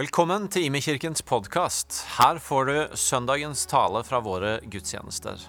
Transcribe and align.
Velkommen 0.00 0.46
til 0.48 0.64
Imekirkens 0.64 1.20
podkast. 1.28 1.92
Her 2.14 2.38
får 2.40 2.68
du 2.70 2.76
søndagens 2.96 3.66
tale 3.68 4.00
fra 4.06 4.22
våre 4.24 4.54
gudstjenester. 4.72 5.42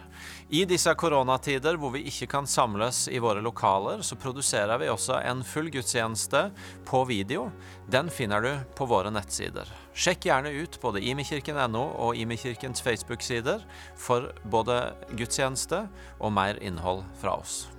I 0.51 0.65
disse 0.67 0.91
koronatider 0.99 1.77
hvor 1.79 1.93
vi 1.93 2.01
ikke 2.09 2.27
kan 2.33 2.49
samles 2.49 3.05
i 3.07 3.21
våre 3.23 3.39
lokaler, 3.45 4.03
så 4.03 4.17
produserer 4.19 4.81
vi 4.81 4.89
også 4.91 5.21
en 5.21 5.45
full 5.47 5.69
gudstjeneste 5.71 6.41
på 6.89 7.05
video. 7.07 7.45
Den 7.87 8.11
finner 8.11 8.43
du 8.43 8.49
på 8.75 8.89
våre 8.91 9.13
nettsider. 9.15 9.71
Sjekk 9.95 10.27
gjerne 10.27 10.51
ut 10.51 10.75
både 10.83 11.05
imekirken.no 11.13 11.85
og 12.09 12.19
Imekirkens 12.19 12.83
Facebook-sider 12.83 13.63
for 13.95 14.33
både 14.43 14.81
gudstjeneste 15.15 15.85
og 16.19 16.35
mer 16.35 16.59
innhold 16.59 17.05
fra 17.23 17.39
oss. 17.39 17.69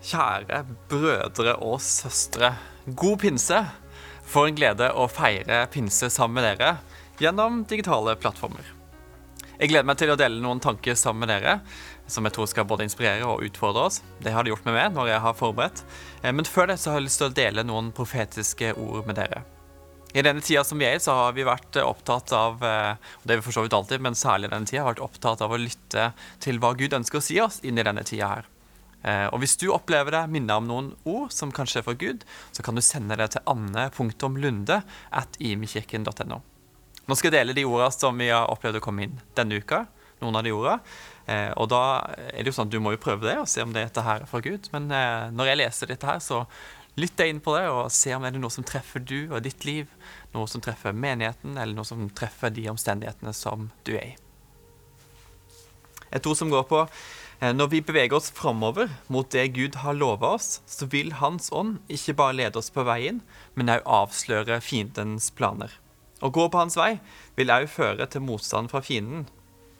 Kjære 0.00 0.64
brødre 0.88 1.58
og 1.60 1.76
søstre. 1.84 2.54
God 2.88 3.20
pinse. 3.20 3.66
For 4.32 4.48
en 4.48 4.56
glede 4.56 4.86
å 4.96 5.04
feire 5.12 5.66
pinse 5.72 6.08
sammen 6.08 6.38
med 6.38 6.46
dere 6.46 6.76
gjennom 7.20 7.66
digitale 7.68 8.14
plattformer. 8.16 8.64
Jeg 9.58 9.68
gleder 9.68 9.84
meg 9.84 9.98
til 10.00 10.10
å 10.10 10.16
dele 10.16 10.40
noen 10.40 10.62
tanker 10.62 10.96
sammen 10.96 11.26
med 11.26 11.30
dere, 11.34 11.58
som 12.08 12.24
jeg 12.24 12.32
tror 12.34 12.48
skal 12.48 12.64
både 12.66 12.86
inspirere 12.86 13.28
og 13.28 13.44
utfordre 13.44 13.84
oss. 13.90 14.00
Det 14.24 14.32
har 14.32 14.42
det 14.42 14.54
gjort 14.54 14.64
med 14.66 14.78
meg 14.78 14.96
når 14.96 15.10
jeg 15.12 15.22
har 15.26 15.36
forberedt. 15.36 15.82
Eh, 16.22 16.32
men 16.32 16.48
før 16.48 16.70
det 16.72 16.78
så 16.80 16.90
har 16.90 17.02
jeg 17.02 17.10
lyst 17.10 17.20
til 17.20 17.28
å 17.28 17.36
dele 17.36 17.66
noen 17.68 17.92
profetiske 17.94 18.72
ord 18.72 19.04
med 19.10 19.20
dere. 19.20 19.44
I 20.16 20.24
denne 20.24 20.40
tida 20.44 20.64
som 20.64 20.80
vi 20.80 20.88
er 20.88 20.96
i, 20.96 21.04
så 21.04 21.12
har 21.16 21.36
vi 21.36 21.44
vært 21.44 21.76
opptatt 21.84 22.32
av 22.36 22.64
eh, 22.64 23.12
og 23.20 23.28
det 23.28 23.36
er 23.36 23.42
vi 23.42 23.46
for 23.46 23.58
så 23.58 23.66
vidt 23.66 23.76
alltid, 23.76 24.00
men 24.04 24.16
særlig 24.16 24.48
denne 24.52 24.68
tida, 24.68 24.88
vært 24.88 25.04
opptatt 25.04 25.44
av 25.44 25.52
å 25.52 25.60
lytte 25.60 26.08
til 26.40 26.60
hva 26.60 26.72
Gud 26.80 26.96
ønsker 26.96 27.20
å 27.20 27.24
si 27.28 27.36
oss 27.44 27.60
inn 27.60 27.76
i 27.76 27.84
denne 27.84 28.04
tida 28.08 28.32
her. 28.32 28.50
Eh, 29.02 29.26
og 29.32 29.42
Hvis 29.42 29.56
du 29.58 29.68
opplever 29.74 30.14
det 30.14 30.22
minnet 30.30 30.54
om 30.56 30.68
noen 30.68 30.92
ord 31.08 31.32
som 31.34 31.52
kanskje 31.54 31.80
er 31.80 31.86
fra 31.86 31.96
Gud, 31.98 32.26
så 32.54 32.62
kan 32.62 32.78
du 32.78 32.82
sende 32.84 33.18
det 33.18 33.32
til 33.34 33.44
anne.lunde 33.50 34.82
at 35.10 35.40
imekirken.no. 35.42 36.42
Nå 37.02 37.18
skal 37.18 37.32
jeg 37.32 37.40
dele 37.40 37.56
de 37.56 37.66
ordene 37.66 37.90
som 37.94 38.18
vi 38.18 38.30
har 38.30 38.50
opplevd 38.52 38.78
å 38.78 38.84
komme 38.84 39.08
inn 39.08 39.18
denne 39.38 39.58
uka. 39.58 39.86
noen 40.22 40.36
av 40.38 40.44
de 40.46 40.52
ordene. 40.54 40.78
Eh, 41.26 41.50
og 41.58 41.66
da 41.70 41.82
er 42.30 42.42
det 42.42 42.50
jo 42.50 42.54
sånn 42.54 42.68
at 42.68 42.74
Du 42.74 42.78
må 42.82 42.92
jo 42.94 43.00
prøve 43.02 43.26
det 43.26 43.40
og 43.40 43.48
se 43.50 43.62
om 43.62 43.72
dette 43.74 44.02
her 44.06 44.22
er 44.22 44.30
fra 44.30 44.40
Gud. 44.42 44.68
Men 44.70 44.86
eh, 44.94 45.30
når 45.34 45.50
jeg 45.50 45.58
leser 45.58 45.90
dette 45.90 46.06
her, 46.06 46.20
så 46.22 46.44
lytt 46.94 47.16
deg 47.18 47.32
inn 47.32 47.40
på 47.42 47.56
det 47.56 47.64
og 47.72 47.90
se 47.90 48.14
om 48.14 48.22
det 48.22 48.30
er 48.30 48.38
noe 48.38 48.54
som 48.54 48.66
treffer 48.66 49.02
du 49.02 49.32
og 49.32 49.42
ditt 49.42 49.66
liv. 49.66 49.90
Noe 50.36 50.46
som 50.46 50.62
treffer 50.62 50.94
menigheten, 50.94 51.56
eller 51.58 51.74
noe 51.74 51.88
som 51.88 52.06
treffer 52.14 52.54
de 52.54 52.68
omstendighetene 52.70 53.34
som 53.34 53.70
du 53.82 53.96
er 53.96 54.12
i. 54.12 54.14
Et 56.12 56.26
ord 56.28 56.36
som 56.36 56.50
går 56.52 56.64
på 56.68 56.84
når 57.42 57.72
vi 57.72 57.80
beveger 57.82 58.14
oss 58.14 58.28
framover 58.30 58.92
mot 59.10 59.26
det 59.34 59.48
Gud 59.56 59.80
har 59.82 59.96
lova 59.98 60.36
oss, 60.36 60.60
så 60.62 60.86
vil 60.86 61.08
Hans 61.18 61.48
ånd 61.50 61.80
ikke 61.90 62.14
bare 62.20 62.36
lede 62.38 62.60
oss 62.60 62.70
på 62.70 62.84
veien, 62.86 63.18
men 63.58 63.72
òg 63.72 63.82
avsløre 63.82 64.60
fiendens 64.62 65.26
planer. 65.34 65.74
Å 66.22 66.30
gå 66.30 66.44
på 66.46 66.60
hans 66.60 66.78
vei 66.78 67.00
vil 67.34 67.50
òg 67.50 67.66
føre 67.66 68.06
til 68.06 68.22
motstand 68.22 68.70
fra 68.70 68.78
fienden. 68.86 69.26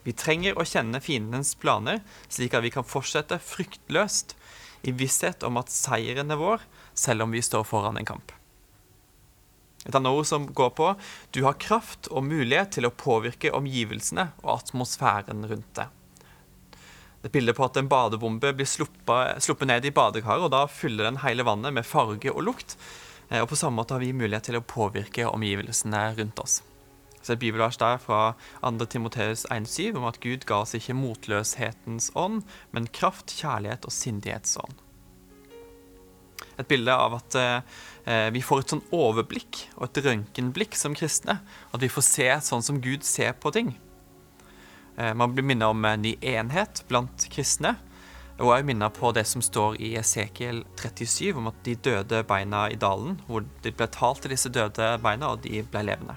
Vi 0.03 0.11
trenger 0.11 0.59
å 0.59 0.67
kjenne 0.67 0.99
fiendens 0.99 1.55
planer, 1.55 2.03
slik 2.27 2.59
at 2.59 2.67
vi 2.67 2.75
kan 2.75 2.89
fortsette 2.89 3.39
fryktløst 3.39 4.35
i 4.83 4.91
visshet 4.91 5.47
om 5.47 5.63
at 5.63 5.71
seieren 5.71 6.35
er 6.35 6.43
vår, 6.43 6.67
selv 6.99 7.29
om 7.29 7.31
vi 7.31 7.47
står 7.47 7.63
foran 7.71 8.03
en 8.03 8.11
kamp. 8.11 8.35
Et 9.87 9.95
annet 9.95 10.11
ord 10.11 10.27
som 10.27 10.51
går 10.51 10.75
på 10.75 10.93
du 11.31 11.45
har 11.47 11.63
kraft 11.63 12.11
og 12.11 12.27
mulighet 12.27 12.75
til 12.75 12.91
å 12.91 12.95
påvirke 13.07 13.55
omgivelsene 13.55 14.33
og 14.43 14.57
atmosfæren 14.59 15.47
rundt 15.47 15.77
deg 15.79 16.02
et 17.23 17.33
bilde 17.33 17.55
på 17.55 17.65
at 17.67 17.79
en 17.79 17.89
badebombe 17.91 18.51
blir 18.57 18.67
sluppet, 18.67 19.39
sluppet 19.45 19.71
ned 19.71 19.87
i 19.87 19.95
badekaret, 19.95 20.43
og 20.43 20.53
da 20.55 20.67
fyller 20.71 21.07
den 21.07 21.21
hele 21.23 21.47
vannet 21.47 21.75
med 21.75 21.87
farge 21.87 22.33
og 22.33 22.43
lukt. 22.49 22.77
Eh, 23.31 23.41
og 23.41 23.49
På 23.53 23.59
samme 23.59 23.79
måte 23.79 23.95
har 23.95 24.03
vi 24.03 24.13
mulighet 24.17 24.51
til 24.51 24.59
å 24.59 24.67
påvirke 24.67 25.31
omgivelsene 25.31 26.05
rundt 26.19 26.43
oss. 26.43 26.61
Så 27.23 27.35
Et 27.35 27.39
bibelvers 27.39 27.79
der 27.79 28.01
fra 28.03 28.35
2. 28.67 28.87
Timoteus 28.91 29.47
1,7 29.47 29.95
om 29.97 30.09
at 30.11 30.19
Gud 30.21 30.43
ga 30.45 30.65
oss 30.65 30.75
ikke 30.75 30.99
motløshetens 30.99 32.11
ånd, 32.19 32.43
men 32.73 32.91
kraft, 32.91 33.31
kjærlighet 33.31 33.87
og 33.87 33.95
sindighetsånd. 33.95 34.75
Et 36.59 36.69
bilde 36.69 36.93
av 36.93 37.15
at 37.21 37.39
eh, 37.39 38.29
vi 38.35 38.43
får 38.43 38.65
et 38.65 38.75
sånn 38.75 38.85
overblikk 38.91 39.63
og 39.77 39.87
et 39.87 40.03
røntgenblikk 40.05 40.75
som 40.77 40.97
kristne. 40.99 41.39
At 41.71 41.81
vi 41.81 41.89
får 41.89 42.05
se 42.09 42.29
sånn 42.51 42.67
som 42.67 42.83
Gud 42.83 43.07
ser 43.07 43.33
på 43.39 43.55
ting. 43.55 43.73
Eh, 44.97 45.15
man 45.15 45.35
blir 45.35 45.45
minnet 45.47 45.69
om 45.73 45.87
ny 46.03 46.17
enhet 46.21 46.85
blant 46.89 47.29
kristne. 47.33 47.77
Og 48.43 48.51
jeg 48.57 48.67
minner 48.67 48.91
på 48.91 49.13
det 49.15 49.25
som 49.29 49.43
står 49.45 49.77
i 49.83 49.93
Esekiel 50.01 50.63
37, 50.81 51.37
om 51.37 51.51
at 51.51 51.59
de 51.67 51.77
døde 51.77 52.23
beina 52.27 52.65
i 52.73 52.79
dalen, 52.81 53.21
hvor 53.29 53.45
det 53.63 53.75
ble 53.79 53.87
talt 53.93 54.25
til 54.25 54.33
disse 54.35 54.51
døde 54.51 54.97
beina, 55.05 55.31
og 55.31 55.45
de 55.45 55.61
ble 55.63 55.85
levende. 55.87 56.17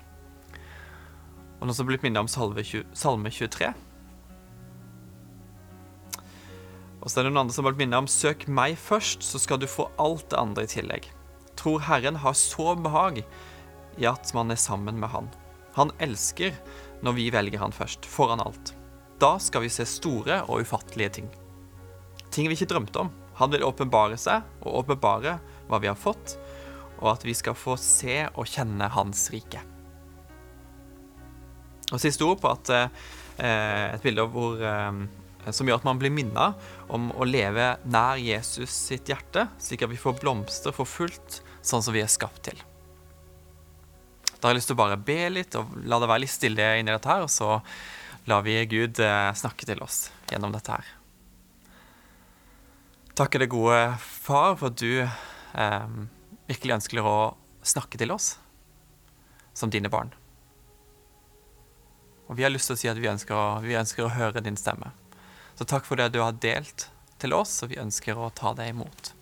Og 1.59 1.68
nå 1.68 1.75
som 1.75 1.88
blitt 1.88 2.06
minnet 2.06 2.24
om 2.24 2.31
Salme 2.31 3.31
23. 3.31 3.74
Og 7.06 7.12
så 7.12 7.19
er 7.19 7.28
det 7.28 7.36
noen 7.36 7.44
andre 7.44 7.53
som 7.53 7.68
har 7.68 7.75
blitt 7.75 7.84
minnet 7.84 8.02
om 8.02 8.07
'Søk 8.09 8.47
meg 8.47 8.80
først, 8.81 9.22
så 9.22 9.38
skal 9.38 9.59
du 9.62 9.68
få 9.69 9.92
alt 10.00 10.31
det 10.31 10.40
andre 10.40 10.63
i 10.63 10.72
tillegg'. 10.72 11.12
Tror 11.56 11.80
Herren 11.80 12.16
har 12.16 12.34
så 12.34 12.75
behag 12.75 13.24
i 13.97 14.06
at 14.06 14.34
man 14.34 14.52
er 14.52 14.56
sammen 14.56 15.00
med 15.00 15.09
Han. 15.09 15.30
Han 15.75 15.92
elsker 16.00 16.56
når 17.03 17.17
vi 17.17 17.29
velger 17.33 17.59
Han 17.59 17.75
først, 17.75 18.06
foran 18.06 18.44
alt. 18.44 18.73
Da 19.19 19.38
skal 19.39 19.63
vi 19.66 19.72
se 19.72 19.85
store 19.88 20.41
og 20.47 20.66
ufattelige 20.66 21.19
ting. 21.19 21.29
Ting 22.31 22.50
vi 22.50 22.57
ikke 22.57 22.72
drømte 22.73 23.06
om. 23.06 23.11
Han 23.39 23.51
vil 23.51 23.66
åpenbare 23.67 24.17
seg 24.19 24.44
og 24.63 24.81
åpenbare 24.83 25.38
hva 25.67 25.79
vi 25.81 25.89
har 25.91 26.00
fått, 26.00 26.38
og 27.01 27.11
at 27.16 27.25
vi 27.28 27.35
skal 27.35 27.57
få 27.57 27.75
se 27.79 28.23
og 28.33 28.47
kjenne 28.47 28.88
Hans 28.91 29.28
rike. 29.33 29.61
Og 31.94 32.01
Siste 32.01 32.25
ord 32.25 32.39
på 32.41 32.51
at 32.51 32.72
eh, 32.73 32.88
et 33.94 34.03
bilde 34.03 34.25
hvor, 34.31 34.59
eh, 34.59 35.51
som 35.51 35.67
gjør 35.67 35.81
at 35.81 35.88
man 35.88 36.00
blir 36.01 36.13
minnet 36.13 36.91
om 36.91 37.12
å 37.13 37.27
leve 37.27 37.75
nær 37.85 38.22
Jesus 38.22 38.72
sitt 38.72 39.12
hjerte, 39.12 39.47
slik 39.62 39.85
at 39.85 39.91
vi 39.91 40.00
får 40.00 40.17
blomstre 40.23 40.73
for 40.75 40.89
fullt, 40.89 41.41
sånn 41.62 41.83
som 41.85 41.95
vi 41.95 42.03
er 42.03 42.12
skapt 42.12 42.47
til. 42.50 42.63
Da 44.45 44.51
har 44.51 44.53
jeg 44.53 44.59
lyst 44.59 44.69
til 44.69 44.75
å 44.75 44.83
bare 44.83 44.95
be 45.01 45.22
litt 45.33 45.56
og 45.57 45.72
la 45.89 45.97
det 45.97 46.06
være 46.06 46.22
litt 46.22 46.29
stille 46.29 46.66
inni 46.78 46.94
dette 46.94 47.09
her, 47.09 47.23
og 47.25 47.31
så 47.33 47.56
lar 48.29 48.44
vi 48.45 48.59
Gud 48.69 49.00
eh, 49.01 49.31
snakke 49.33 49.66
til 49.66 49.79
oss 49.81 50.11
gjennom 50.29 50.53
dette 50.53 50.69
her. 50.69 50.91
Takk 53.17 53.33
er 53.33 53.41
det 53.41 53.47
gode 53.50 53.79
Far 54.06 54.53
for 54.59 54.69
at 54.69 54.78
du 54.78 55.01
eh, 55.01 55.97
virkelig 56.45 56.75
ønsker 56.78 57.01
å 57.01 57.16
snakke 57.66 57.97
til 57.97 58.13
oss 58.13 58.35
som 59.57 59.73
dine 59.73 59.89
barn. 59.89 60.13
Og 62.29 62.38
vi 62.38 62.45
har 62.45 62.53
lyst 62.53 62.69
til 62.69 62.77
å 62.77 62.83
si 62.83 62.94
at 62.94 63.01
vi 63.01 63.09
ønsker 63.09 63.33
å, 63.33 63.47
vi 63.66 63.81
ønsker 63.81 64.06
å 64.06 64.13
høre 64.13 64.45
din 64.45 64.62
stemme. 64.62 64.94
Så 65.57 65.66
takk 65.66 65.89
for 65.89 65.97
det 65.97 66.12
du 66.13 66.22
har 66.22 66.38
delt 66.38 66.91
til 67.17 67.33
oss, 67.33 67.63
og 67.66 67.73
vi 67.73 67.81
ønsker 67.81 68.13
å 68.13 68.29
ta 68.29 68.53
det 68.53 68.69
imot. 68.75 69.16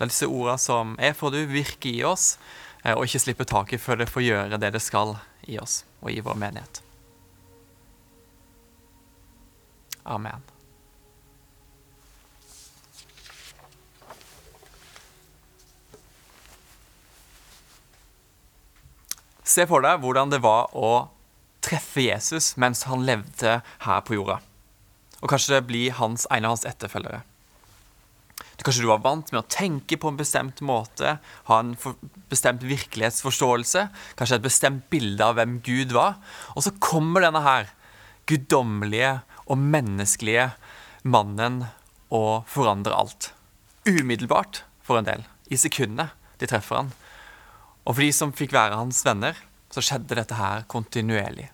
La 0.00 0.08
disse 0.08 0.24
ordene 0.24 0.56
som 0.56 0.94
er 0.98 1.12
for 1.16 1.34
du, 1.34 1.42
virke 1.44 1.90
i 1.92 2.04
oss, 2.08 2.38
eh, 2.82 2.94
og 2.96 3.04
ikke 3.04 3.20
slippe 3.20 3.48
taket 3.48 3.82
før 3.82 4.00
det 4.00 4.08
får 4.08 4.24
gjøre 4.24 4.60
det 4.62 4.72
det 4.72 4.80
skal 4.80 5.18
i 5.44 5.60
oss 5.60 5.82
og 6.00 6.08
i 6.14 6.22
vår 6.24 6.38
menighet. 6.40 6.80
Amen. 10.08 10.40
Se 19.44 19.66
for 19.66 19.82
deg 19.82 19.98
hvordan 20.00 20.30
det 20.30 20.40
var 20.44 20.70
å 20.78 21.10
treffe 21.64 22.06
Jesus 22.06 22.54
mens 22.60 22.86
han 22.88 23.04
levde 23.04 23.58
her 23.84 24.04
på 24.06 24.16
jorda. 24.16 24.38
Og 25.20 25.28
kanskje 25.28 25.58
det 25.58 25.66
blir 25.68 25.96
hans, 25.98 26.24
en 26.30 26.46
av 26.46 26.54
hans 26.54 26.64
etterfølgere. 26.64 27.20
Kanskje 28.60 28.84
du 28.84 28.90
var 28.90 29.02
vant 29.04 29.30
med 29.32 29.40
å 29.40 29.48
tenke 29.48 29.96
på 29.96 30.10
en 30.10 30.18
bestemt 30.18 30.60
måte, 30.64 31.16
ha 31.48 31.58
en 31.62 31.72
bestemt 32.28 32.64
virkelighetsforståelse, 32.66 33.86
kanskje 34.20 34.36
et 34.36 34.44
bestemt 34.44 34.88
bilde 34.92 35.24
av 35.24 35.38
hvem 35.38 35.58
Gud 35.64 35.94
var. 35.96 36.18
Og 36.52 36.66
så 36.66 36.74
kommer 36.82 37.24
denne 37.24 37.40
her 37.44 37.70
guddommelige 38.28 39.20
og 39.50 39.58
menneskelige 39.58 40.50
mannen 41.08 41.62
og 42.14 42.44
forandrer 42.50 42.96
alt. 42.96 43.30
Umiddelbart 43.88 44.64
for 44.84 45.00
en 45.00 45.08
del. 45.08 45.24
I 45.48 45.58
sekundene 45.58 46.10
de 46.40 46.48
treffer 46.50 46.82
han. 46.82 46.92
Og 47.86 47.94
for 47.94 48.04
de 48.04 48.12
som 48.14 48.34
fikk 48.36 48.52
være 48.54 48.78
hans 48.78 49.00
venner, 49.06 49.38
så 49.72 49.82
skjedde 49.84 50.18
dette 50.18 50.36
her 50.36 50.66
kontinuerlig. 50.70 51.48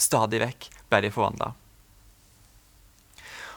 Stadig 0.00 0.42
vekk 0.42 0.68
ble 0.90 1.04
de 1.06 1.12
forvandla. 1.14 1.54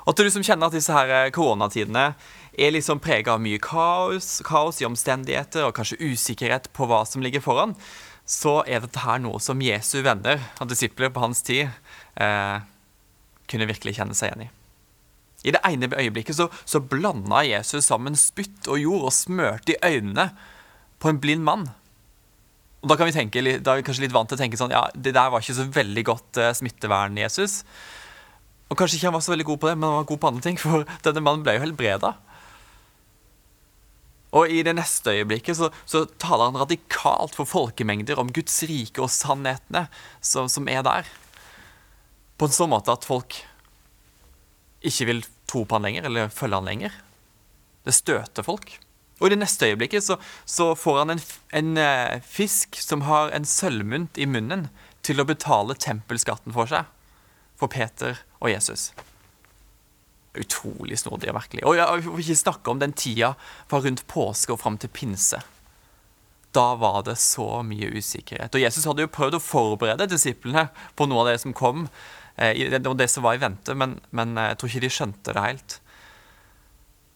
Til 0.04 0.28
du 0.28 0.34
som 0.34 0.44
kjenner 0.44 0.68
at 0.68 0.76
disse 0.76 0.94
her 0.94 1.12
eh, 1.16 1.30
koronatidene 1.34 2.10
er 2.54 2.74
liksom 2.76 3.00
prega 3.04 3.36
av 3.36 3.44
mye 3.44 3.62
kaos, 3.64 4.42
kaos 4.46 4.82
i 4.84 4.88
omstendigheter 4.88 5.68
og 5.68 5.76
kanskje 5.78 6.02
usikkerhet 6.04 6.68
på 6.76 6.88
hva 6.90 7.04
som 7.08 7.24
ligger 7.24 7.44
foran, 7.44 7.78
så 8.28 8.62
er 8.68 8.84
dette 8.84 9.04
her 9.04 9.22
noe 9.24 9.40
som 9.44 9.62
Jesu 9.64 10.02
venner 10.04 10.44
og 10.62 10.70
disipler 10.72 11.12
på 11.14 11.24
hans 11.24 11.42
tid 11.46 11.68
eh, 12.20 12.58
kunne 13.52 13.70
virkelig 13.70 13.98
kjenne 13.98 14.18
seg 14.18 14.32
igjen 14.32 14.46
i. 14.48 14.52
I 15.44 15.52
det 15.52 15.64
ene 15.68 15.90
øyeblikket 15.92 16.38
så, 16.38 16.48
så 16.64 16.80
blanda 16.80 17.42
Jesus 17.44 17.90
sammen 17.90 18.16
spytt 18.20 18.70
og 18.72 18.80
jord 18.80 19.10
og 19.10 19.16
smørte 19.16 19.76
i 19.76 19.80
øynene 19.84 20.30
på 21.04 21.12
en 21.12 21.20
blind 21.20 21.44
mann. 21.44 21.68
Og 22.84 22.92
Da 22.92 22.96
kan 23.00 23.08
vi 23.08 23.16
tenke, 23.16 23.44
da 23.44 23.74
er 23.74 23.82
vi 23.82 23.88
kanskje 23.88 24.06
litt 24.06 24.16
vant 24.16 24.32
til 24.32 24.40
å 24.40 24.42
tenke 24.44 24.60
sånn 24.60 24.74
Ja, 24.76 24.86
det 24.96 25.16
der 25.16 25.32
var 25.32 25.44
ikke 25.44 25.56
så 25.56 25.68
veldig 25.72 26.04
godt 26.08 26.40
eh, 26.40 26.56
smittevern, 26.56 27.20
Jesus. 27.20 27.62
Og 28.74 28.78
kanskje 28.80 28.98
ikke 28.98 29.12
han 29.12 29.14
var 29.14 29.22
så 29.22 29.36
veldig 29.36 29.46
god 29.46 29.60
på 29.62 29.70
det, 29.70 29.74
men 29.78 29.86
han 29.86 30.00
var 30.00 30.06
god 30.10 30.20
på 30.24 30.30
andre 30.32 30.42
ting, 30.42 30.56
for 30.58 30.88
denne 31.06 31.22
mannen 31.22 31.44
ble 31.46 31.54
jo 31.60 31.62
helbreda. 31.68 32.16
Og 34.34 34.50
i 34.50 34.64
det 34.66 34.74
neste 34.74 35.14
øyeblikket 35.14 35.60
så, 35.60 35.70
så, 35.86 36.08
taler 36.18 36.50
han 36.50 36.58
radikalt 36.58 37.36
for 37.38 37.46
folkemengder 37.46 38.18
om 38.18 38.32
Guds 38.34 38.56
rike 38.66 39.04
og 39.04 39.12
sannhetene 39.14 39.86
som, 40.26 40.50
som, 40.50 40.66
er 40.66 40.82
der. 40.88 41.12
På 42.42 42.50
en 42.50 42.56
sånn 42.56 42.72
måte 42.74 42.96
at 42.96 43.06
folk 43.06 43.38
ikke 44.82 45.08
vil 45.12 45.22
tro 45.46 45.62
på 45.68 45.78
han 45.78 45.86
lenger, 45.86 46.10
eller 46.10 46.34
følge 46.34 46.58
han 46.58 46.72
lenger. 46.72 46.98
Det 47.86 47.94
støter 47.94 48.48
folk. 48.48 48.74
Og 49.22 49.30
i 49.30 49.36
det 49.36 49.40
neste 49.44 49.70
øyeblikket 49.70 50.08
så, 50.08 50.18
så 50.50 50.72
får 50.74 51.04
han 51.04 51.14
en, 51.14 51.24
en 51.54 51.78
uh, 51.78 52.18
fisk 52.26 52.82
som 52.82 53.06
har 53.06 53.30
en 53.38 53.46
sølvmynt 53.46 54.18
i 54.18 54.26
munnen, 54.26 54.66
til 55.04 55.20
å 55.20 55.28
betale 55.28 55.76
tempelskatten 55.78 56.56
for 56.56 56.72
seg. 56.72 56.88
For 57.64 57.72
Peter 57.72 58.18
og 58.44 58.50
Jesus. 58.52 58.90
Utrolig 60.36 60.98
snodig 61.00 61.30
og 61.32 61.38
merkelig. 61.38 61.62
Og 61.64 61.78
jeg 61.78 62.04
får 62.04 62.24
ikke 62.26 62.36
snakke 62.42 62.74
om 62.74 62.82
den 62.82 62.92
tida 62.92 63.30
fra 63.72 63.80
rundt 63.80 64.04
påske 64.12 64.52
og 64.52 64.60
fram 64.60 64.76
til 64.82 64.92
pinse. 64.92 65.40
Da 66.54 66.66
var 66.76 67.06
det 67.08 67.16
så 67.24 67.62
mye 67.64 67.94
usikkerhet. 67.96 68.52
Og 68.52 68.66
Jesus 68.66 68.84
hadde 68.90 69.06
jo 69.06 69.14
prøvd 69.16 69.40
å 69.40 69.42
forberede 69.46 70.10
disiplene 70.12 70.66
på 71.00 71.08
noe 71.08 71.24
av 71.24 71.32
det 71.32 71.38
som 71.46 71.56
kom, 71.56 71.88
eh, 72.36 72.52
og 72.84 72.98
det 73.00 73.08
som 73.10 73.24
var 73.24 73.40
i 73.40 73.42
vente, 73.46 73.78
men, 73.80 73.96
men, 74.12 74.36
eh, 74.38 74.52
jeg 74.52 74.60
tror 74.60 74.74
ikke 74.74 74.84
de 74.84 74.92
skjønte 74.98 75.38
det 75.38 75.48
helt. 75.48 75.80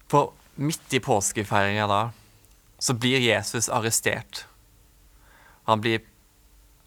For 0.08 0.32
midt 0.56 0.96
i 0.96 1.04
påskefeiringa 1.04 1.92
da, 1.92 2.02
så 2.80 2.96
blir 2.96 3.20
Jesus 3.20 3.68
arrestert. 3.68 4.46
Han 5.68 5.84
blir 5.84 6.08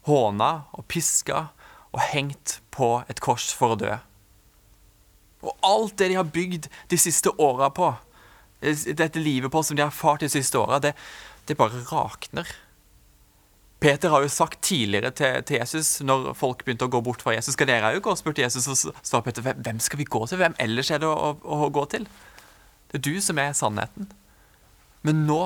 håna 0.09 0.53
og 0.73 0.89
piska 0.89 1.51
og 1.91 2.01
hengt 2.13 2.61
på 2.75 3.01
et 3.11 3.21
kors 3.23 3.51
for 3.57 3.75
å 3.75 3.81
dø. 3.81 3.97
Og 5.41 5.53
alt 5.65 5.97
det 5.99 6.11
de 6.13 6.19
har 6.19 6.29
bygd 6.29 6.69
de 6.91 6.99
siste 7.01 7.33
åra 7.41 7.71
på, 7.75 7.93
dette 8.61 9.23
livet 9.23 9.53
på 9.53 9.63
som 9.65 9.77
de 9.77 9.83
har 9.83 9.93
erfart 9.93 10.25
de 10.25 10.29
siste 10.29 10.59
åra, 10.61 10.81
det, 10.83 10.93
det, 11.49 11.57
bare 11.57 11.81
rakner. 11.89 12.49
Peter 13.81 14.13
har 14.13 14.21
jo 14.21 14.29
sagt 14.29 14.61
tidligere 14.63 15.11
til, 15.17 15.39
til, 15.49 15.57
Jesus, 15.63 16.03
når 16.05 16.35
folk 16.37 16.67
begynte 16.67 16.85
å 16.85 16.93
gå 16.93 17.01
bort 17.01 17.23
fra 17.25 17.33
Jesus 17.33 17.57
Skal 17.57 17.71
dere 17.71 17.95
òg 17.95 18.03
gå? 18.05 18.13
spurte 18.19 18.45
Jesus, 18.45 18.69
og 18.69 18.99
sa 19.01 19.23
Peter 19.25 19.41
hvem 19.41 19.81
skal 19.81 20.03
vi 20.03 20.05
gå 20.05 20.21
til? 20.29 20.43
Hvem 20.43 20.59
ellers 20.61 20.93
er 20.93 21.01
det 21.01 21.09
å, 21.09 21.33
å, 21.33 21.61
å 21.65 21.71
gå 21.73 21.87
til? 21.95 22.05
Det 22.93 23.01
er 23.01 23.07
du 23.07 23.25
som 23.25 23.41
er 23.41 23.57
sannheten. 23.57 24.11
Men 25.07 25.25
nå 25.25 25.41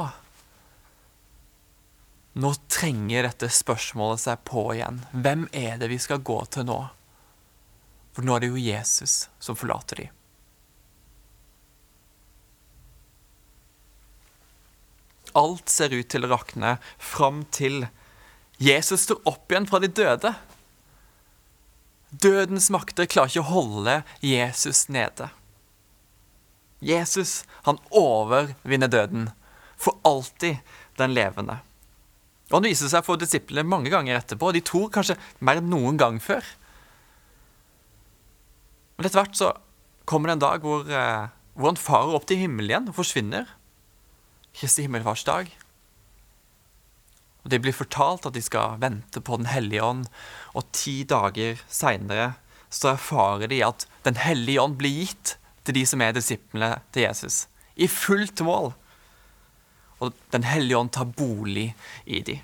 Nå 2.35 2.51
trenger 2.67 3.29
dette 3.29 3.49
spørsmålet 3.53 4.25
seg 4.25 4.41
på 4.49 4.67
igjen. 4.75 5.05
Hvem 5.15 5.47
er 5.55 5.79
det 5.79 5.89
vi 5.93 6.01
skal 6.03 6.23
gå 6.27 6.41
til 6.51 6.67
nå? 6.67 6.81
For 8.15 8.27
nå 8.27 8.35
er 8.35 8.43
det 8.43 8.51
jo 8.51 8.63
Jesus 8.63 9.29
som 9.43 9.59
forlater 9.59 10.03
dem. 10.03 10.11
Alt 15.35 15.71
ser 15.71 15.95
ut 15.95 16.11
til 16.11 16.27
å 16.27 16.31
rakne 16.31 16.77
fram 16.99 17.43
til 17.55 17.87
Jesus 18.63 19.07
står 19.07 19.23
opp 19.27 19.51
igjen 19.51 19.67
fra 19.67 19.81
de 19.83 19.91
døde. 19.91 20.31
Dødens 22.11 22.69
makter 22.71 23.09
klarer 23.11 23.33
ikke 23.33 23.43
å 23.43 23.51
holde 23.51 23.97
Jesus 24.23 24.87
nede. 24.87 25.31
Jesus, 26.79 27.43
han 27.67 27.81
overvinner 27.91 28.91
døden. 28.91 29.31
For 29.75 29.99
alltid 30.07 30.63
den 30.99 31.15
levende. 31.15 31.59
Og 32.51 32.59
Han 32.59 32.67
viser 32.69 32.91
seg 32.93 33.07
for 33.07 33.21
disiplene 33.21 33.67
mange 33.67 33.93
ganger 33.93 34.19
etterpå, 34.19 34.51
og 34.51 34.57
de 34.57 34.65
tror 34.65 34.93
kanskje 34.93 35.17
mer 35.41 35.61
enn 35.61 35.71
noen 35.73 35.99
gang 36.01 36.21
før. 36.23 36.45
Men 38.97 39.09
etter 39.09 39.23
hvert 39.23 39.39
så 39.39 39.51
kommer 40.09 40.31
det 40.31 40.37
en 40.37 40.45
dag 40.45 40.65
hvor, 40.65 40.85
eh, 40.87 41.29
hvor 41.57 41.73
han 41.73 41.81
farer 41.81 42.17
opp 42.19 42.29
til 42.29 42.43
himmelen 42.45 42.71
igjen 42.71 42.91
og 42.93 42.99
forsvinner. 42.99 43.49
Kristi 44.55 44.85
himmelfartsdag. 44.87 45.51
Og 47.45 47.51
Det 47.51 47.61
blir 47.61 47.77
fortalt 47.77 48.27
at 48.27 48.37
de 48.37 48.41
skal 48.41 48.79
vente 48.81 49.21
på 49.21 49.37
Den 49.37 49.51
hellige 49.51 49.83
ånd, 49.83 50.07
og 50.55 50.71
ti 50.73 51.03
dager 51.05 51.61
seinere 51.69 52.35
så 52.71 52.95
erfarer 52.95 53.49
de 53.49 53.63
at 53.63 53.87
Den 54.05 54.17
hellige 54.17 54.61
ånd 54.61 54.79
blir 54.79 55.05
gitt 55.05 55.37
til 55.65 55.75
de 55.75 55.85
som 55.87 56.01
er 56.01 56.13
disiplene 56.13 56.81
til 56.93 57.07
Jesus. 57.07 57.47
I 57.77 57.87
fullt 57.89 58.41
mål. 58.41 58.75
Og 60.05 60.13
Den 60.35 60.47
hellige 60.47 60.79
ånd 60.79 60.93
tar 60.93 61.09
bolig 61.17 61.73
i 62.05 62.21
de. 62.27 62.39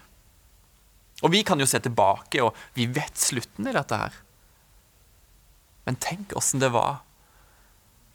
Og 1.21 1.33
vi 1.35 1.43
kan 1.45 1.61
jo 1.61 1.69
se 1.69 1.81
tilbake, 1.85 2.41
og 2.43 2.57
vi 2.75 2.89
vet 2.89 3.19
slutten 3.19 3.69
i 3.69 3.77
dette 3.77 3.97
her. 3.97 4.19
Men 5.85 5.99
tenk 6.01 6.33
åssen 6.37 6.63
det 6.63 6.73
var 6.73 7.03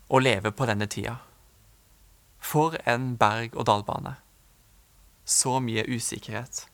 å 0.08 0.22
leve 0.22 0.52
på 0.54 0.68
denne 0.70 0.88
tida. 0.90 1.18
For 2.42 2.78
en 2.86 3.14
berg-og-dal-bane. 3.22 4.16
Så 5.26 5.58
mye 5.62 5.86
usikkerhet. 5.90 6.66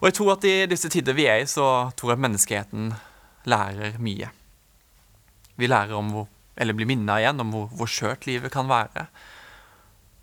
Og 0.00 0.06
jeg 0.08 0.16
tror 0.16 0.34
at 0.36 0.46
i 0.46 0.54
disse 0.70 0.88
tider 0.92 1.16
vi 1.18 1.26
er 1.28 1.42
i, 1.42 1.48
så 1.50 1.90
tror 1.98 2.12
jeg 2.12 2.18
at 2.18 2.24
menneskeheten 2.26 2.92
lærer 3.50 3.98
mye. 4.02 4.30
Vi 5.60 5.68
lærer 5.68 5.98
om 5.98 6.12
hvor, 6.14 6.28
eller 6.56 6.76
blir 6.76 6.88
minnet 6.88 7.20
igjen 7.20 7.42
om 7.42 7.50
hvor, 7.54 7.66
hvor 7.74 7.90
skjørt 7.90 8.26
livet 8.30 8.54
kan 8.54 8.70
være. 8.70 9.08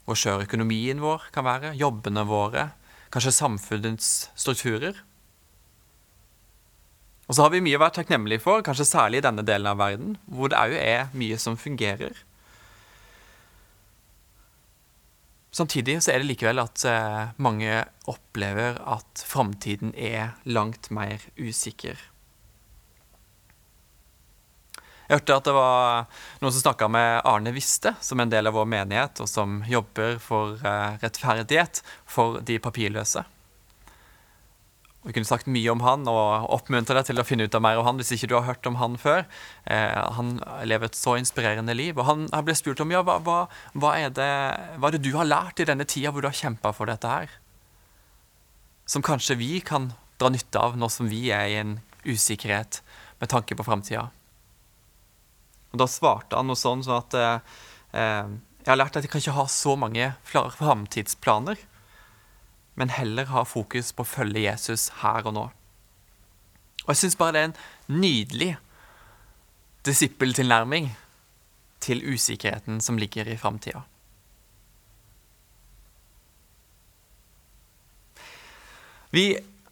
Hvor 0.08 0.16
skjør 0.16 0.46
økonomien 0.46 1.02
vår 1.04 1.28
kan 1.36 1.44
være, 1.44 1.74
jobbene 1.76 2.24
våre, 2.30 2.70
kanskje 3.12 3.36
samfunnets 3.36 4.30
strukturer. 4.40 5.04
Og 7.28 7.36
så 7.36 7.44
har 7.44 7.52
vi 7.52 7.60
mye 7.64 7.76
å 7.76 7.84
være 7.84 7.98
takknemlige 8.00 8.46
for, 8.46 8.64
kanskje 8.64 8.88
særlig 8.88 9.20
i 9.20 9.26
denne 9.28 9.44
delen 9.44 9.68
av 9.68 9.82
verden, 9.82 10.16
hvor 10.32 10.52
det 10.52 10.60
òg 10.62 10.76
er 10.80 11.10
mye 11.12 11.36
som 11.44 11.60
fungerer. 11.60 12.24
Samtidig 15.58 15.98
så 16.06 16.14
er 16.14 16.22
det 16.22 16.30
likevel 16.30 16.62
at 16.62 16.84
eh, 16.88 17.34
mange 17.42 17.82
opplever 18.08 18.78
at 18.88 19.24
framtiden 19.26 19.92
er 19.96 20.38
langt 20.46 20.92
mer 20.94 21.24
usikker. 21.40 21.98
Jeg 25.08 25.22
hørte 25.22 25.38
at 25.40 25.48
det 25.48 25.56
var 25.56 26.22
noen 26.42 26.52
som 26.52 26.66
snakka 26.66 26.90
med 26.92 27.22
Arne 27.28 27.54
Viste, 27.56 27.94
som 28.04 28.20
er 28.20 28.28
en 28.28 28.34
del 28.34 28.50
av 28.50 28.58
vår 28.58 28.68
menighet, 28.68 29.22
og 29.24 29.32
som 29.32 29.62
jobber 29.68 30.20
for 30.20 30.60
eh, 30.60 31.00
rettferdighet 31.00 31.80
for 32.12 32.42
de 32.44 32.60
papirløse. 32.60 33.24
Vi 35.08 35.14
kunne 35.16 35.30
sagt 35.30 35.48
mye 35.48 35.72
om 35.72 35.80
han 35.86 36.04
og 36.12 36.50
oppmuntre 36.52 36.98
deg 36.98 37.08
til 37.08 37.22
å 37.22 37.24
finne 37.24 37.46
ut 37.48 37.56
av 37.56 37.64
mer 37.64 37.80
om 37.80 37.86
han 37.88 38.00
hvis 38.02 38.12
ikke 38.18 38.28
du 38.28 38.36
har 38.36 38.44
hørt 38.50 38.68
om 38.68 38.76
han 38.82 38.98
før. 39.00 39.24
Eh, 39.64 39.96
han 40.18 40.34
lever 40.68 40.90
et 40.90 41.00
så 41.00 41.16
inspirerende 41.16 41.78
liv. 41.78 41.96
Og 41.96 42.04
han 42.10 42.28
ble 42.44 42.56
spurt 42.60 42.84
om 42.84 42.92
ja, 42.92 43.06
hva, 43.08 43.16
hva, 43.24 43.38
hva, 43.72 43.94
er 43.96 44.12
det, 44.12 44.28
hva, 44.76 44.90
er 44.90 44.98
det, 44.98 45.06
du 45.08 45.14
har 45.16 45.30
lært 45.30 45.64
i 45.64 45.70
denne 45.70 45.88
tida 45.88 46.12
hvor 46.12 46.26
du 46.26 46.28
har 46.28 46.36
kjempa 46.36 46.74
for 46.76 46.92
dette 46.92 47.08
her? 47.08 47.32
Som 48.84 49.06
kanskje 49.06 49.40
vi 49.40 49.62
kan 49.64 49.94
dra 50.20 50.34
nytte 50.34 50.60
av 50.60 50.76
nå 50.76 50.92
som 50.92 51.08
vi 51.08 51.30
er 51.32 51.48
i 51.54 51.58
en 51.62 51.78
usikkerhet 52.04 52.82
med 53.22 53.32
tanke 53.32 53.56
på 53.56 53.64
framtida. 53.64 54.10
Og 55.74 55.82
da 55.82 55.88
svarte 55.92 56.38
han 56.40 56.48
noe 56.50 56.60
sånn, 56.60 56.84
sånn 56.86 57.02
at 57.02 57.18
eh, 57.18 57.58
eh, 57.98 58.36
jeg 58.64 58.72
har 58.72 58.80
lært 58.80 59.00
at 59.00 59.06
jeg 59.06 59.12
kan 59.14 59.24
ikke 59.24 59.38
ha 59.38 59.48
så 59.52 59.76
mange 59.80 60.12
framtidsplaner 60.28 61.60
men 62.78 62.90
heller 62.94 63.26
ha 63.26 63.42
fokus 63.42 63.90
på 63.90 64.04
å 64.06 64.08
følge 64.08 64.44
Jesus 64.44 64.92
her 65.02 65.26
og 65.26 65.34
nå. 65.34 65.46
Og 66.84 66.92
jeg 66.92 67.00
syns 67.00 67.16
bare 67.18 67.34
det 67.34 67.40
er 67.40 67.48
en 67.50 68.02
nydelig 68.04 68.50
disippeltilnærming 69.88 70.92
til 71.82 72.04
usikkerheten 72.06 72.78
som 72.86 73.00
ligger 73.02 73.32
i 73.34 73.38
framtida. 73.42 73.82
Vi 79.10 79.26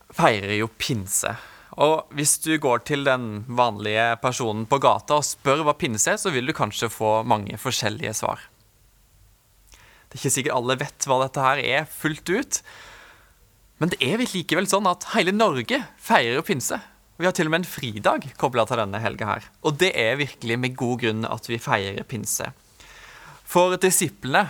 feirer 0.10 0.56
jo 0.58 0.72
pinse. 0.74 1.36
Og 1.75 2.08
hvis 2.15 2.38
du 2.46 2.53
går 2.62 2.86
til 2.88 3.03
den 3.08 3.44
vanlige 3.51 4.15
personen 4.24 4.63
på 4.70 4.79
gata 4.84 5.20
og 5.20 5.27
spør 5.27 5.65
hva 5.67 5.75
pinse 5.75 6.13
er, 6.13 6.20
så 6.22 6.32
vil 6.32 6.48
du 6.48 6.55
kanskje 6.55 6.91
få 6.91 7.20
mange 7.27 7.58
forskjellige 7.60 8.15
svar. 8.22 8.46
Det 10.08 10.15
er 10.15 10.22
ikke 10.22 10.36
sikkert 10.38 10.55
alle 10.55 10.77
vet 10.79 11.08
hva 11.10 11.20
dette 11.25 11.44
her 11.44 11.60
er 11.60 11.88
fullt 11.91 12.32
ut, 12.32 12.60
men 13.84 13.91
det 13.91 14.00
er 14.08 14.22
likevel 14.24 14.70
sånn 14.72 14.88
at 14.88 15.10
hele 15.12 15.34
Norge 15.36 15.82
feirer 16.00 16.46
pinse. 16.48 16.79
Vi 17.20 17.27
har 17.27 17.36
til 17.36 17.50
og 17.50 17.51
med 17.51 17.63
en 17.63 17.67
fridag 17.67 18.27
kobla 18.39 18.63
til 18.67 18.79
denne 18.79 19.00
helga 19.03 19.27
her. 19.27 19.48
Og 19.67 19.75
det 19.79 19.91
er 20.00 20.20
virkelig 20.20 20.58
med 20.60 20.75
god 20.79 21.01
grunn 21.03 21.27
at 21.27 21.48
vi 21.48 21.60
feirer 21.60 22.08
pinse. 22.08 22.48
For 23.44 23.75
disiplene 23.79 24.48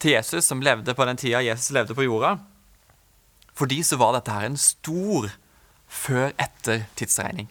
til 0.00 0.16
Jesus 0.16 0.48
som 0.48 0.62
levde 0.64 0.92
på 0.96 1.06
den 1.08 1.20
tida 1.20 1.40
Jesus 1.44 1.72
levde 1.72 1.96
på 1.96 2.06
jorda, 2.06 2.38
For 3.52 3.68
de 3.68 3.82
så 3.84 3.98
var 4.00 4.14
dette 4.16 4.32
her 4.32 4.46
en 4.48 4.56
stor 4.56 5.28
før-etter 5.92 6.86
tidsregning. 6.98 7.50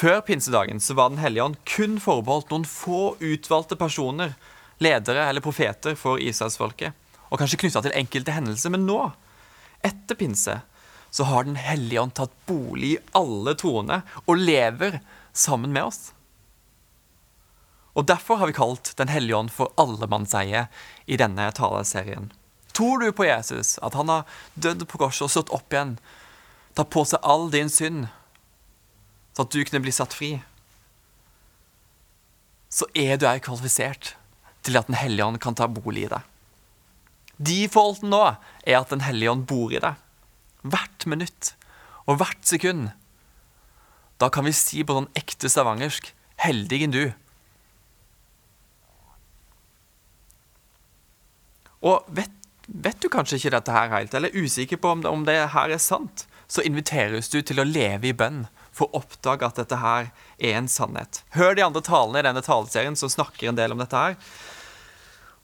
Før 0.00 0.20
pinsedagen 0.24 0.80
så 0.80 0.94
var 0.96 1.10
Den 1.10 1.20
hellige 1.20 1.44
ånd 1.44 1.58
kun 1.68 1.98
forbeholdt 2.00 2.52
noen 2.52 2.64
få 2.68 3.16
utvalgte 3.20 3.76
personer, 3.76 4.36
ledere 4.80 5.26
eller 5.28 5.44
profeter 5.44 5.96
for 5.98 6.20
Israelsfolket, 6.22 6.94
og 7.28 7.40
kanskje 7.40 7.58
knytta 7.60 7.82
til 7.84 7.96
enkelte 7.98 8.32
hendelser. 8.32 8.72
Men 8.72 8.86
nå, 8.88 9.00
etter 9.84 10.16
pinse, 10.16 10.60
så 11.10 11.26
har 11.28 11.44
Den 11.44 11.58
hellige 11.60 12.00
ånd 12.00 12.14
tatt 12.16 12.32
bolig 12.46 12.94
i 12.94 13.02
alle 13.18 13.56
troende 13.58 14.02
og 14.26 14.40
lever 14.40 15.00
sammen 15.32 15.72
med 15.74 15.90
oss. 15.90 16.12
Og 17.98 18.06
Derfor 18.06 18.38
har 18.38 18.46
vi 18.46 18.56
kalt 18.56 18.94
Den 18.96 19.10
hellige 19.10 19.36
ånd 19.36 19.50
for 19.52 19.74
allemannseie 19.76 20.68
i 21.06 21.18
denne 21.20 21.50
taleserien. 21.52 22.30
Tror 22.76 23.02
du 23.02 23.10
på 23.12 23.26
Jesus, 23.26 23.78
at 23.82 23.96
han 23.98 24.08
har 24.12 24.28
dødd 24.54 24.86
på 24.88 25.00
korset 25.00 25.26
og 25.26 25.32
stått 25.32 25.52
opp 25.54 25.74
igjen, 25.74 25.96
tatt 26.78 26.90
på 26.92 27.04
seg 27.08 27.22
all 27.26 27.48
din 27.52 27.70
synd, 27.72 28.06
så 29.34 29.44
at 29.46 29.52
du 29.54 29.62
kunne 29.64 29.82
bli 29.82 29.94
satt 29.94 30.14
fri, 30.16 30.36
så 32.70 32.86
er 32.94 33.18
du 33.18 33.26
òg 33.26 33.42
kvalifisert 33.42 34.14
til 34.62 34.76
at 34.78 34.86
Den 34.86 34.98
hellige 35.00 35.26
ånd 35.26 35.40
kan 35.42 35.56
ta 35.58 35.66
bolig 35.66 36.04
i 36.06 36.12
deg. 36.12 36.22
Defaulten 37.40 38.12
nå 38.12 38.20
er 38.28 38.78
at 38.78 38.92
Den 38.92 39.02
hellige 39.02 39.32
ånd 39.32 39.46
bor 39.50 39.72
i 39.72 39.80
deg. 39.82 39.96
Hvert 40.62 41.06
minutt 41.08 41.54
og 42.06 42.20
hvert 42.20 42.44
sekund. 42.46 42.90
Da 44.20 44.28
kan 44.28 44.44
vi 44.44 44.52
si 44.52 44.84
på 44.84 44.94
sånn 44.96 45.10
ekte 45.16 45.48
stavangersk 45.48 46.12
'Heldigen 46.40 46.92
du'. 46.92 47.12
Og 51.80 52.04
vet, 52.08 52.30
vet, 52.70 53.00
du 53.02 53.08
kanskje 53.12 53.40
ikke 53.40 53.54
dette 53.56 53.74
her 53.74 53.90
helt, 53.92 54.14
eller 54.14 54.30
er 54.30 54.46
usikker 54.46 54.80
på 54.80 54.94
om 54.94 55.04
det, 55.04 55.10
om 55.10 55.26
det 55.26 55.36
her 55.54 55.74
er 55.74 55.82
sant, 55.82 56.26
så 56.50 56.64
inviteres 56.66 57.30
du 57.30 57.40
til 57.42 57.62
å 57.62 57.66
leve 57.66 58.10
i 58.10 58.16
bønn 58.16 58.44
for 58.74 58.88
å 58.88 59.02
oppdage 59.02 59.46
at 59.46 59.58
dette 59.60 59.78
her 59.82 60.10
er 60.38 60.58
en 60.58 60.70
sannhet. 60.70 61.22
Hør 61.36 61.56
de 61.58 61.64
andre 61.66 61.82
talene 61.84 62.22
i 62.22 62.26
denne 62.26 62.42
taleserien 62.46 62.98
som 62.98 63.12
snakker 63.12 63.50
en 63.50 63.58
del 63.58 63.74
om 63.74 63.82
dette 63.82 63.98
her. 63.98 64.16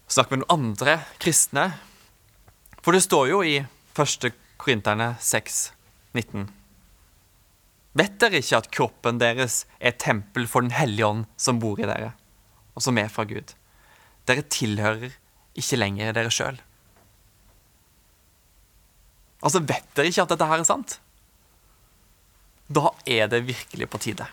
Snakk 0.07 0.31
med 0.31 0.43
noen 0.43 0.55
andre 0.55 0.99
kristne. 1.19 1.69
For 2.83 2.95
det 2.95 3.03
står 3.03 3.31
jo 3.33 3.41
i 3.43 3.57
1. 3.97 4.29
Korinterne 4.57 5.13
6, 5.21 5.59
19. 6.15 6.47
Vet 7.97 8.17
dere 8.21 8.41
ikke 8.41 8.59
at 8.61 8.71
kroppen 8.73 9.19
deres 9.21 9.63
er 9.79 9.91
et 9.91 10.01
tempel 10.01 10.47
for 10.49 10.63
Den 10.63 10.75
hellige 10.75 11.07
ånd 11.07 11.25
som 11.39 11.59
bor 11.61 11.79
i 11.81 11.87
dere, 11.87 12.13
og 12.77 12.83
som 12.85 12.97
er 12.99 13.09
fra 13.11 13.25
Gud? 13.27 13.55
Dere 14.27 14.43
tilhører 14.43 15.15
ikke 15.57 15.79
lenger 15.79 16.13
dere 16.13 16.33
sjøl. 16.33 16.59
Altså, 19.47 19.63
vet 19.63 19.85
dere 19.95 20.11
ikke 20.11 20.25
at 20.25 20.33
dette 20.33 20.47
her 20.49 20.59
er 20.59 20.67
sant? 20.67 20.97
Da 22.67 22.91
er 23.07 23.29
det 23.31 23.45
virkelig 23.47 23.87
på 23.87 24.01
tide. 24.03 24.27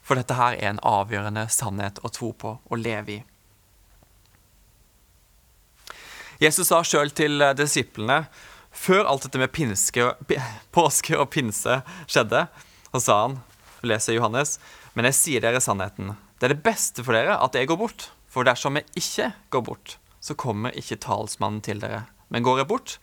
For 0.00 0.16
dette 0.16 0.36
her 0.38 0.56
er 0.56 0.70
en 0.72 0.80
avgjørende 0.88 1.44
sannhet 1.52 2.00
å 2.00 2.08
tro 2.08 2.32
på 2.32 2.54
og 2.64 2.80
leve 2.80 3.18
i. 3.18 3.20
Jesus 6.40 6.70
sa 6.70 6.80
sjøl 6.80 7.12
til 7.12 7.44
disiplene 7.58 8.22
før 8.72 9.04
alt 9.10 9.26
dette 9.26 9.40
med 9.42 9.52
pinske, 9.52 10.06
påske 10.76 11.18
og 11.18 11.28
pinse 11.34 11.80
skjedde, 12.08 12.46
så 12.94 13.02
sa 13.04 13.18
han, 13.26 13.36
leser 13.84 14.16
Johannes, 14.16 14.56
men 14.94 15.10
jeg 15.10 15.18
sier 15.18 15.44
dere 15.44 15.60
sannheten. 15.60 16.14
Det 16.40 16.48
er 16.48 16.54
det 16.54 16.64
beste 16.64 17.04
for 17.04 17.16
dere 17.16 17.36
at 17.36 17.56
jeg 17.58 17.68
går 17.68 17.78
bort. 17.82 18.08
For 18.30 18.46
dersom 18.46 18.78
jeg 18.78 18.86
ikke 18.96 19.32
går 19.52 19.62
bort, 19.66 19.96
så 20.22 20.36
kommer 20.38 20.74
ikke 20.78 21.00
talsmannen 21.02 21.60
til 21.66 21.82
dere. 21.82 22.04
Men 22.30 22.46
går 22.46 22.62
jeg 22.62 22.70
bort, 22.70 22.96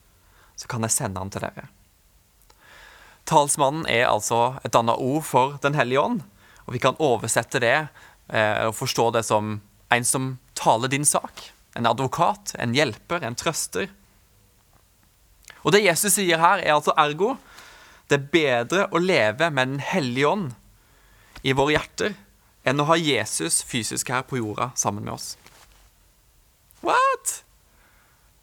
så 0.58 0.70
kan 0.70 0.86
jeg 0.86 0.96
sende 0.96 1.22
han 1.22 1.32
til 1.34 1.46
dere. 1.46 1.68
Talsmannen 3.28 3.86
er 3.92 4.08
altså 4.08 4.58
et 4.66 4.76
annet 4.78 5.00
ord 5.04 5.26
for 5.28 5.58
Den 5.62 5.76
hellige 5.78 6.02
ånd. 6.02 6.22
Og 6.66 6.76
vi 6.76 6.82
kan 6.84 7.00
oversette 7.00 7.62
det 7.64 7.76
eh, 7.78 8.66
og 8.68 8.76
forstå 8.76 9.12
det 9.16 9.24
som 9.28 9.60
en 9.94 10.08
som 10.08 10.38
taler 10.58 10.92
din 10.92 11.06
sak. 11.06 11.52
En 11.76 11.88
advokat, 11.88 12.56
en 12.60 12.76
hjelper, 12.76 13.24
en 13.24 13.36
trøster. 13.36 13.92
Og 15.64 15.76
det 15.76 15.84
Jesus 15.86 16.18
sier 16.18 16.40
her, 16.42 16.64
er 16.64 16.76
altså 16.76 16.96
ergo 16.98 17.36
det 18.08 18.22
er 18.22 18.30
bedre 18.32 18.86
å 18.96 19.02
leve 19.04 19.50
med 19.52 19.74
Den 19.74 19.82
hellige 19.84 20.30
ånd 20.30 20.54
i 21.44 21.54
våre 21.56 21.76
hjerter 21.76 22.16
enn 22.68 22.80
å 22.80 22.88
ha 22.88 22.96
Jesus 23.00 23.60
fysisk 23.68 24.10
her 24.12 24.24
på 24.28 24.40
jorda 24.40 24.72
sammen 24.80 25.04
med 25.04 25.16
oss. 25.16 25.36
What? 26.84 27.44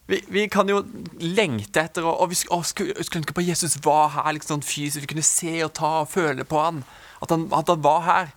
Vi, 0.07 0.21
vi 0.29 0.45
kan 0.53 0.69
jo 0.69 0.83
lengte 1.21 1.81
etter 1.81 2.05
og, 2.05 2.19
og 2.21 2.33
vi 2.33 2.39
å, 2.53 2.61
skulle, 2.67 2.97
skulle 3.07 3.23
ønske 3.23 3.37
på 3.37 3.45
Jesus 3.47 3.79
var 3.85 4.11
her 4.19 4.35
liksom 4.37 4.61
fysisk. 4.65 5.07
Vi 5.07 5.13
kunne 5.15 5.25
se 5.25 5.55
og 5.65 5.73
ta 5.79 6.01
og 6.03 6.11
føle 6.13 6.45
på 6.49 6.61
han. 6.61 6.83
At 7.25 7.33
han, 7.33 7.47
at 7.57 7.73
han 7.73 7.85
var 7.85 8.03
her. 8.05 8.35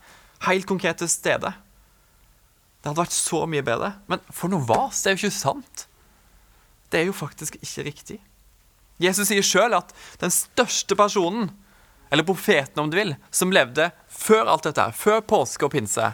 Helt 0.48 0.68
konkret 0.70 1.02
til 1.02 1.12
stede. 1.12 1.52
Det 2.80 2.88
hadde 2.88 3.02
vært 3.02 3.18
så 3.18 3.44
mye 3.50 3.66
bedre. 3.68 3.92
Men 4.08 4.24
for 4.32 4.54
noe 4.54 4.64
vas, 4.64 5.02
det 5.04 5.12
er 5.12 5.18
jo 5.18 5.26
ikke 5.26 5.40
sant. 5.42 5.88
Det 6.88 7.02
er 7.02 7.10
jo 7.10 7.18
faktisk 7.18 7.60
ikke 7.60 7.88
riktig. 7.90 8.20
Jesus 9.04 9.28
sier 9.30 9.44
sjøl 9.46 9.76
at 9.78 9.92
den 10.22 10.32
største 10.34 10.96
personen, 10.98 11.52
eller 12.08 12.24
profeten 12.26 12.80
om 12.80 12.88
du 12.90 12.96
vil, 12.96 13.12
som 13.30 13.52
levde 13.52 13.90
før 14.08 14.48
alt 14.54 14.70
dette, 14.70 14.88
før 14.96 15.20
påske 15.28 15.68
og 15.68 15.74
pinse, 15.76 16.14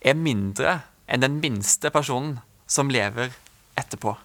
er 0.00 0.16
mindre 0.16 0.80
enn 1.06 1.22
den 1.22 1.36
minste 1.42 1.92
personen 1.92 2.38
som 2.66 2.90
lever 2.90 3.34
etterpå. 3.78 4.16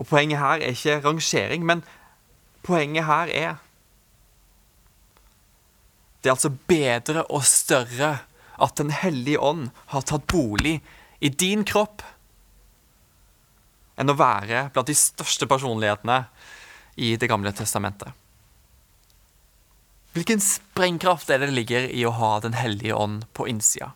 Og 0.00 0.08
Poenget 0.08 0.40
her 0.40 0.62
er 0.62 0.72
ikke 0.72 1.00
rangering, 1.04 1.66
men 1.66 1.82
poenget 2.64 3.04
her 3.04 3.34
er 3.34 3.58
Det 6.22 6.28
er 6.28 6.34
altså 6.36 6.52
bedre 6.68 7.24
og 7.24 7.44
større 7.44 8.18
at 8.60 8.76
Den 8.76 8.90
hellige 8.90 9.40
ånd 9.40 9.70
har 9.86 10.04
tatt 10.04 10.26
bolig 10.26 10.80
i 11.20 11.28
din 11.28 11.64
kropp 11.64 12.02
enn 14.00 14.08
å 14.08 14.16
være 14.16 14.70
blant 14.72 14.88
de 14.88 14.96
største 14.96 15.48
personlighetene 15.48 16.24
i 16.96 17.16
Det 17.20 17.28
gamle 17.28 17.52
testamentet. 17.52 18.12
Hvilken 20.12 20.40
sprengkraft 20.42 21.30
er 21.30 21.44
det 21.44 21.52
ligger 21.54 21.88
i 21.88 22.04
å 22.08 22.14
ha 22.16 22.38
Den 22.40 22.56
hellige 22.56 22.96
ånd 22.96 23.26
på 23.36 23.48
innsida? 23.48 23.92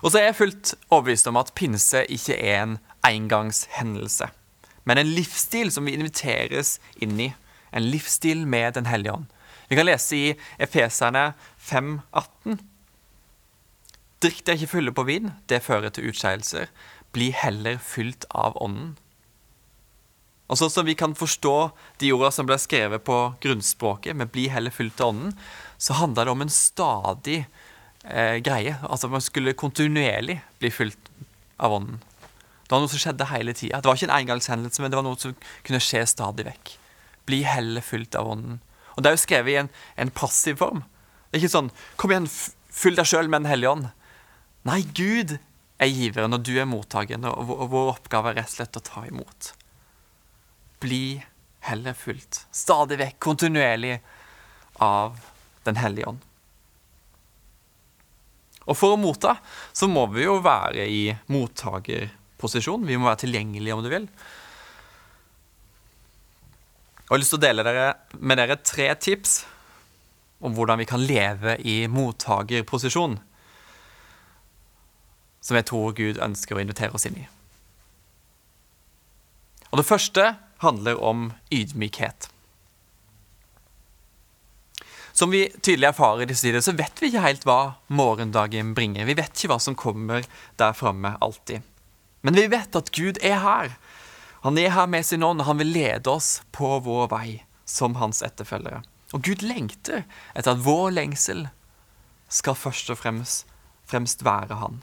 Og 0.00 0.10
så 0.10 0.20
er 0.20 0.30
jeg 0.30 0.38
fullt 0.38 0.74
overbevist 0.88 1.28
om 1.28 1.38
at 1.40 1.52
pinse 1.56 2.04
ikke 2.08 2.36
er 2.36 2.62
en 2.62 2.78
engangshendelse, 3.06 4.30
men 4.88 4.98
en 4.98 5.12
livsstil 5.12 5.72
som 5.72 5.86
vi 5.86 5.96
inviteres 5.96 6.78
inn 6.96 7.18
i. 7.20 7.32
En 7.72 7.84
livsstil 7.86 8.46
med 8.46 8.74
Den 8.74 8.86
hellige 8.86 9.12
ånd. 9.12 9.26
Vi 9.68 9.76
kan 9.76 9.86
lese 9.86 10.16
i 10.16 10.32
Efeserne 10.58 11.32
5, 11.58 12.00
18. 12.12 12.58
Drikk 14.20 14.40
dere 14.44 14.58
ikke 14.58 14.72
fulle 14.72 14.92
på 14.92 15.04
vin, 15.06 15.30
det 15.48 15.62
fører 15.62 15.92
til 15.94 16.10
utskeielser. 16.10 16.72
Bli 17.14 17.30
heller 17.30 17.78
fylt 17.78 18.26
av 18.34 18.58
Ånden. 18.60 18.96
Og 20.50 20.58
sånn 20.58 20.72
som 20.74 20.88
vi 20.88 20.96
kan 20.98 21.14
forstå 21.14 21.54
de 22.02 22.10
ordene 22.10 22.34
som 22.34 22.48
ble 22.48 22.58
skrevet 22.58 23.04
på 23.06 23.18
grunnspråket, 23.40 24.16
med 24.16 24.32
'bli 24.32 24.48
heller 24.50 24.74
fylt 24.74 25.00
av 25.00 25.14
Ånden', 25.14 25.38
så 25.78 25.94
handler 25.94 26.24
det 26.24 26.32
om 26.32 26.42
en 26.42 26.50
stadig 26.50 27.46
eh, 28.04 28.38
greie. 28.44 28.76
Altså 28.82 29.10
man 29.12 29.24
skulle 29.24 29.56
kontinuerlig 29.58 30.40
bli 30.58 30.70
fylt 30.70 31.10
av 31.60 31.74
Ånden. 31.76 32.00
Det 32.64 32.74
var 32.76 32.84
noe 32.84 32.92
som 32.92 33.02
skjedde 33.02 33.26
hele 33.32 33.54
tida. 33.56 33.80
Det 33.80 33.90
var 33.90 33.98
ikke 33.98 34.06
en 34.06 34.18
engangshendelse, 34.20 34.82
men 34.82 34.92
det 34.92 34.98
var 35.00 35.06
noe 35.06 35.18
som 35.18 35.34
kunne 35.66 35.82
skje 35.82 36.04
stadig 36.06 36.46
vekk. 36.46 36.76
Bli 37.26 37.42
heller 37.42 37.82
fylt 37.82 38.14
av 38.18 38.30
Ånden. 38.30 38.60
Og 38.94 39.02
det 39.02 39.10
er 39.10 39.16
jo 39.16 39.22
skrevet 39.24 39.52
i 39.52 39.60
en, 39.64 39.70
en 39.98 40.12
passiv 40.14 40.60
form. 40.60 40.84
Det 41.30 41.38
er 41.38 41.44
ikke 41.44 41.56
sånn 41.56 41.70
'kom 41.96 42.12
igjen, 42.14 42.28
fyll 42.70 42.98
deg 42.98 43.06
sjøl 43.06 43.28
med 43.28 43.42
Den 43.42 43.50
hellige 43.50 43.72
ånd'. 43.74 43.90
Nei, 44.66 44.82
Gud 44.82 45.38
er 45.80 45.88
giveren, 45.88 46.34
og 46.36 46.44
du 46.44 46.52
er 46.60 46.68
mottakeren, 46.68 47.24
og 47.24 47.70
vår 47.72 47.94
oppgave 47.96 48.30
er 48.30 48.40
rett 48.42 48.50
og 48.50 48.56
slett 48.58 48.76
å 48.76 48.84
ta 48.84 49.04
imot. 49.08 49.52
Bli 50.80 51.22
heller 51.66 51.96
fylt, 51.96 52.44
stadig 52.52 52.98
vekk, 53.00 53.18
kontinuerlig, 53.18 54.00
av 54.80 55.18
Den 55.64 55.76
hellige 55.76 56.08
ånd. 56.08 56.22
Og 58.68 58.76
for 58.76 58.94
å 58.94 59.00
motta 59.00 59.36
så 59.72 59.88
må 59.90 60.04
vi 60.12 60.26
jo 60.26 60.40
være 60.44 60.84
i 60.88 61.06
mottakerposisjon. 61.32 62.84
Vi 62.86 62.98
må 62.98 63.08
være 63.08 63.24
tilgjengelige, 63.24 63.76
om 63.76 63.84
du 63.84 63.90
vil. 63.92 64.06
Og 67.10 67.16
jeg 67.16 67.16
har 67.16 67.22
lyst 67.24 67.34
til 67.34 67.40
å 67.40 67.46
dele 67.46 67.88
med 68.20 68.38
dere 68.38 68.60
tre 68.62 68.92
tips 69.00 69.40
om 70.40 70.54
hvordan 70.56 70.80
vi 70.80 70.86
kan 70.88 71.02
leve 71.02 71.56
i 71.66 71.82
mottakerposisjon 71.90 73.18
som 75.40 75.56
jeg 75.56 75.66
tror 75.68 75.94
Gud 75.96 76.20
ønsker 76.22 76.56
å 76.56 76.62
invitere 76.62 76.94
oss 76.96 77.06
inn 77.08 77.18
i. 77.22 77.26
Og 79.70 79.80
Det 79.80 79.86
første 79.86 80.34
handler 80.60 81.00
om 81.02 81.30
ydmykhet. 81.54 82.28
Som 85.20 85.32
vi 85.32 85.42
tydelig 85.60 85.90
erfarer 85.90 86.24
i 86.24 86.30
disse 86.30 86.46
tider, 86.46 86.62
så 86.64 86.72
vet 86.72 86.96
vi 87.00 87.10
ikke 87.10 87.24
helt 87.24 87.42
hva 87.44 87.74
morgendagen 87.92 88.72
bringer. 88.76 89.04
Vi 89.04 89.16
vet 89.18 89.34
ikke 89.34 89.50
hva 89.52 89.58
som 89.60 89.76
kommer 89.76 90.24
der 90.60 90.76
framme 90.76 91.12
alltid. 91.20 91.60
Men 92.24 92.38
vi 92.38 92.46
vet 92.48 92.76
at 92.78 92.88
Gud 92.96 93.20
er 93.20 93.36
her. 93.42 93.74
Han 94.46 94.56
er 94.56 94.72
her 94.72 94.88
med 94.88 95.04
sin 95.04 95.24
ånd, 95.26 95.42
og 95.42 95.50
han 95.50 95.60
vil 95.60 95.74
lede 95.74 96.08
oss 96.08 96.38
på 96.56 96.78
vår 96.86 97.10
vei 97.12 97.42
som 97.68 97.98
hans 98.00 98.22
etterfølgere. 98.24 98.80
Og 99.12 99.24
Gud 99.26 99.44
lengter 99.44 100.06
etter 100.32 100.54
at 100.54 100.62
vår 100.64 100.94
lengsel 100.96 101.44
skal 102.32 102.56
først 102.56 102.88
og 102.94 103.02
fremst, 103.02 103.44
fremst 103.90 104.24
være 104.24 104.56
han. 104.62 104.80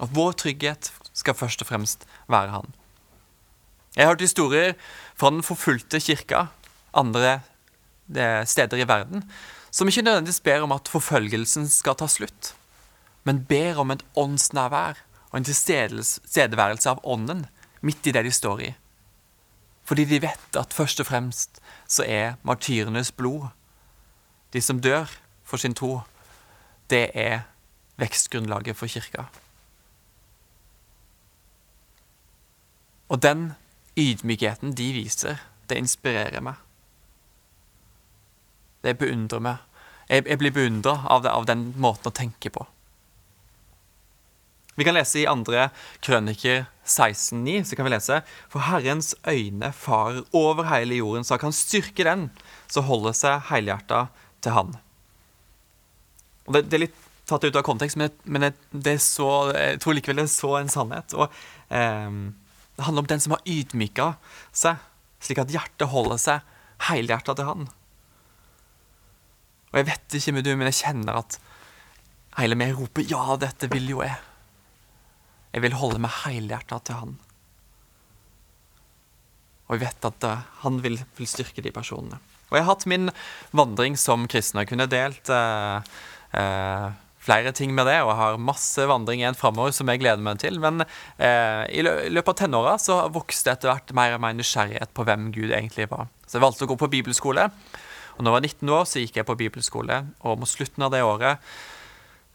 At 0.00 0.14
vår 0.16 0.32
trygghet 0.44 0.92
skal 1.12 1.36
først 1.36 1.66
og 1.66 1.68
fremst 1.68 2.08
være 2.30 2.54
han. 2.56 2.72
Jeg 3.98 4.06
har 4.06 4.14
hørt 4.14 4.24
historier 4.24 4.74
fra 5.18 5.28
den 5.34 5.44
forfulgte 5.44 6.00
kirka 6.00 6.46
andre 6.96 7.40
steder 8.48 8.80
i 8.80 8.88
verden 8.88 9.26
som 9.78 9.86
ikke 9.86 10.02
nødvendigvis 10.02 10.40
ber 10.42 10.64
om 10.66 10.72
at 10.74 10.88
forfølgelsen 10.90 11.68
skal 11.70 11.94
ta 11.94 12.08
slutt, 12.10 12.50
men 13.22 13.44
ber 13.46 13.78
om 13.78 13.92
et 13.94 14.02
åndsnærvær 14.18 14.98
og 15.30 15.36
en 15.38 15.46
tilstedeværelse 15.46 16.90
av 16.90 17.02
ånden 17.06 17.44
midt 17.86 18.08
i 18.10 18.14
det 18.16 18.24
de 18.26 18.32
står 18.34 18.62
i. 18.66 18.72
Fordi 19.86 20.04
de 20.04 20.18
vet 20.24 20.58
at 20.58 20.74
først 20.74 21.00
og 21.00 21.06
fremst 21.06 21.60
så 21.86 22.02
er 22.02 22.40
martyrenes 22.42 23.12
blod, 23.14 23.46
de 24.52 24.60
som 24.60 24.80
dør 24.82 25.06
for 25.44 25.62
sin 25.62 25.78
tro, 25.78 26.00
det 26.90 27.10
er 27.14 27.46
vekstgrunnlaget 28.02 28.76
for 28.76 28.90
kirka. 28.90 29.28
Og 33.08 33.22
den 33.22 33.52
ydmykheten 33.96 34.74
de 34.74 34.92
viser, 34.92 35.38
det 35.70 35.78
inspirerer 35.78 36.42
meg. 36.42 36.58
Det 38.82 38.98
beundrer 38.98 39.42
meg. 39.42 39.67
Jeg, 40.08 40.24
jeg 40.24 40.40
blir 40.40 40.54
beundra 40.56 40.96
av, 41.12 41.26
av, 41.28 41.46
den 41.48 41.72
måten 41.76 42.08
å 42.08 42.14
tenke 42.14 42.50
på. 42.52 42.64
Vi 44.78 44.86
kan 44.86 44.94
lese 44.94 45.20
i 45.20 45.26
andre 45.28 45.68
krøniker 46.04 46.68
16,9, 46.86 47.64
så 47.66 47.76
kan 47.76 47.88
vi 47.88 47.92
lese 47.92 48.20
For 48.48 48.62
Herrens 48.68 49.10
øyne 49.26 49.72
farer 49.74 50.22
over 50.32 50.68
hele 50.70 51.00
jorden, 51.00 51.26
så 51.26 51.34
han 51.34 51.48
kan 51.48 51.56
styrke 51.56 52.06
den 52.06 52.28
som 52.70 52.86
holder 52.86 53.16
seg 53.18 53.48
helhjerta 53.50 54.06
til 54.44 54.54
Han. 54.54 54.76
Og 56.46 56.54
det, 56.54 56.68
det, 56.68 56.78
er 56.78 56.84
litt 56.86 57.00
tatt 57.28 57.44
ut 57.44 57.58
av 57.58 57.66
kontekst, 57.66 57.98
men, 58.00 58.14
men 58.24 58.46
det, 58.46 58.52
det, 58.70 58.96
så, 59.04 59.50
jeg 59.52 59.80
tror 59.82 59.98
likevel 59.98 60.22
det 60.22 60.28
er 60.28 60.32
så 60.32 60.52
en 60.60 60.70
sannhet. 60.72 61.16
Og 61.18 61.26
eh, 61.74 62.20
Det 62.78 62.86
handler 62.86 63.04
om 63.04 63.10
den 63.10 63.24
som 63.24 63.34
har 63.34 63.50
ydmyka 63.50 64.12
seg, 64.56 64.78
slik 65.20 65.42
at 65.42 65.52
hjertet 65.52 65.90
holder 65.90 66.22
seg 66.22 66.54
helhjerta 66.88 67.34
til 67.34 67.50
Han. 67.50 67.68
Og 69.78 69.84
jeg 69.84 69.92
vet 69.92 70.14
ikke 70.18 70.32
med 70.34 70.42
du, 70.42 70.50
men 70.58 70.66
jeg 70.72 70.80
kjenner 70.80 71.20
at 71.20 71.36
hele 72.34 72.56
meg 72.58 72.72
roper 72.74 73.06
'ja, 73.06 73.36
dette 73.38 73.68
vil 73.70 73.86
jo 73.92 74.02
jeg'. 74.02 74.24
Jeg 75.54 75.62
vil 75.62 75.78
holde 75.78 76.00
meg 76.02 76.10
helhjerta 76.24 76.80
til 76.82 76.98
Han. 76.98 77.12
Og 79.68 79.76
jeg 79.76 79.84
vet 79.84 80.04
at 80.04 80.24
uh, 80.24 80.42
han 80.64 80.82
vil, 80.82 80.98
vil, 81.16 81.28
styrke 81.28 81.62
de 81.62 81.70
personene. 81.70 82.18
Og 82.50 82.56
jeg 82.56 82.64
har 82.64 82.74
hatt 82.74 82.86
min 82.90 83.10
vandring 83.52 83.96
som 83.96 84.26
kristen. 84.26 84.58
Jeg 84.58 84.68
kunne 84.68 84.88
delt 84.90 85.30
uh, 85.30 85.78
uh, 86.34 86.90
flere 87.20 87.52
ting 87.52 87.74
med 87.76 87.86
det, 87.86 88.00
og 88.02 88.10
jeg 88.10 88.18
har 88.18 88.40
masse 88.40 88.86
vandring 88.88 89.20
igjen 89.20 89.38
framover 89.38 89.70
som 89.70 89.86
jeg 89.92 90.00
gleder 90.00 90.24
meg 90.24 90.40
til. 90.40 90.58
Men 90.58 90.82
i 91.20 91.82
løpet 91.84 92.32
av 92.32 92.38
tenåra 92.40 92.78
så 92.80 93.02
vokste 93.12 93.52
etter 93.52 93.68
hvert 93.68 93.92
mer 93.92 94.16
og 94.16 94.22
mer 94.24 94.32
nysgjerrighet 94.32 94.90
på 94.96 95.04
hvem 95.04 95.30
Gud 95.30 95.52
egentlig 95.52 95.90
var. 95.92 96.08
Så 96.26 96.38
jeg 96.38 96.46
valgte 96.46 96.64
å 96.64 96.70
gå 96.72 96.78
på 96.80 96.88
bibelskole. 96.88 97.50
Og 98.18 98.24
når 98.24 98.32
jeg 98.32 98.34
var 98.34 98.46
19 98.48 98.72
år, 98.74 98.86
så 98.90 99.02
gikk 99.02 99.18
jeg 99.20 99.28
på 99.28 99.36
bibelskole, 99.38 99.98
og 100.26 100.40
mot 100.42 100.50
slutten 100.50 100.82
av 100.82 100.90
det 100.94 101.04
året 101.06 101.44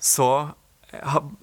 så 0.03 0.29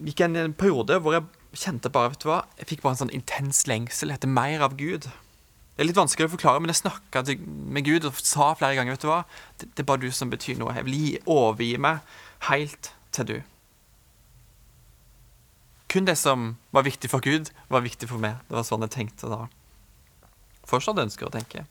gikk 0.04 0.22
jeg 0.22 0.36
en 0.36 0.54
periode 0.56 0.98
hvor 1.00 1.16
jeg 1.16 1.26
kjente 1.60 1.90
bare, 1.92 2.12
vet 2.12 2.22
du 2.22 2.28
hva, 2.30 2.42
jeg 2.60 2.68
fikk 2.70 2.84
bare 2.84 2.94
en 2.94 3.02
sånn 3.02 3.16
intens 3.16 3.64
lengsel 3.68 4.12
etter 4.14 4.30
mer 4.30 4.62
av 4.64 4.76
Gud. 4.78 5.08
Det 5.08 5.84
er 5.84 5.88
litt 5.88 5.98
vanskelig 5.98 6.28
å 6.28 6.34
forklare, 6.34 6.60
men 6.62 6.72
jeg 6.72 6.82
snakka 6.82 7.24
med 7.40 7.86
Gud 7.88 8.06
og 8.08 8.18
sa 8.20 8.52
flere 8.58 8.76
ganger 8.78 8.96
vet 8.96 9.04
du 9.04 9.08
hva, 9.10 9.22
det, 9.60 9.70
det 9.72 9.84
er 9.84 9.88
bare 9.88 10.04
du 10.04 10.10
som 10.14 10.32
betyr 10.32 10.60
noe. 10.60 10.74
Jeg 10.76 10.86
vil 10.88 10.98
gi, 10.98 11.12
overgi 11.24 11.70
meg 11.80 12.04
helt 12.50 12.92
til 13.16 13.28
du. 13.30 13.36
Kun 15.90 16.06
det 16.06 16.18
som 16.20 16.54
var 16.70 16.86
viktig 16.86 17.10
for 17.10 17.24
Gud, 17.24 17.50
var 17.72 17.82
viktig 17.82 18.08
for 18.12 18.22
meg. 18.22 18.38
Det 18.46 18.60
var 18.60 18.68
sånn 18.68 18.86
jeg 18.86 18.94
tenkte 18.94 19.32
da. 19.32 19.40
Fortsatt 20.70 21.00
ønsker 21.02 21.26
å 21.26 21.34
tenke. 21.34 21.64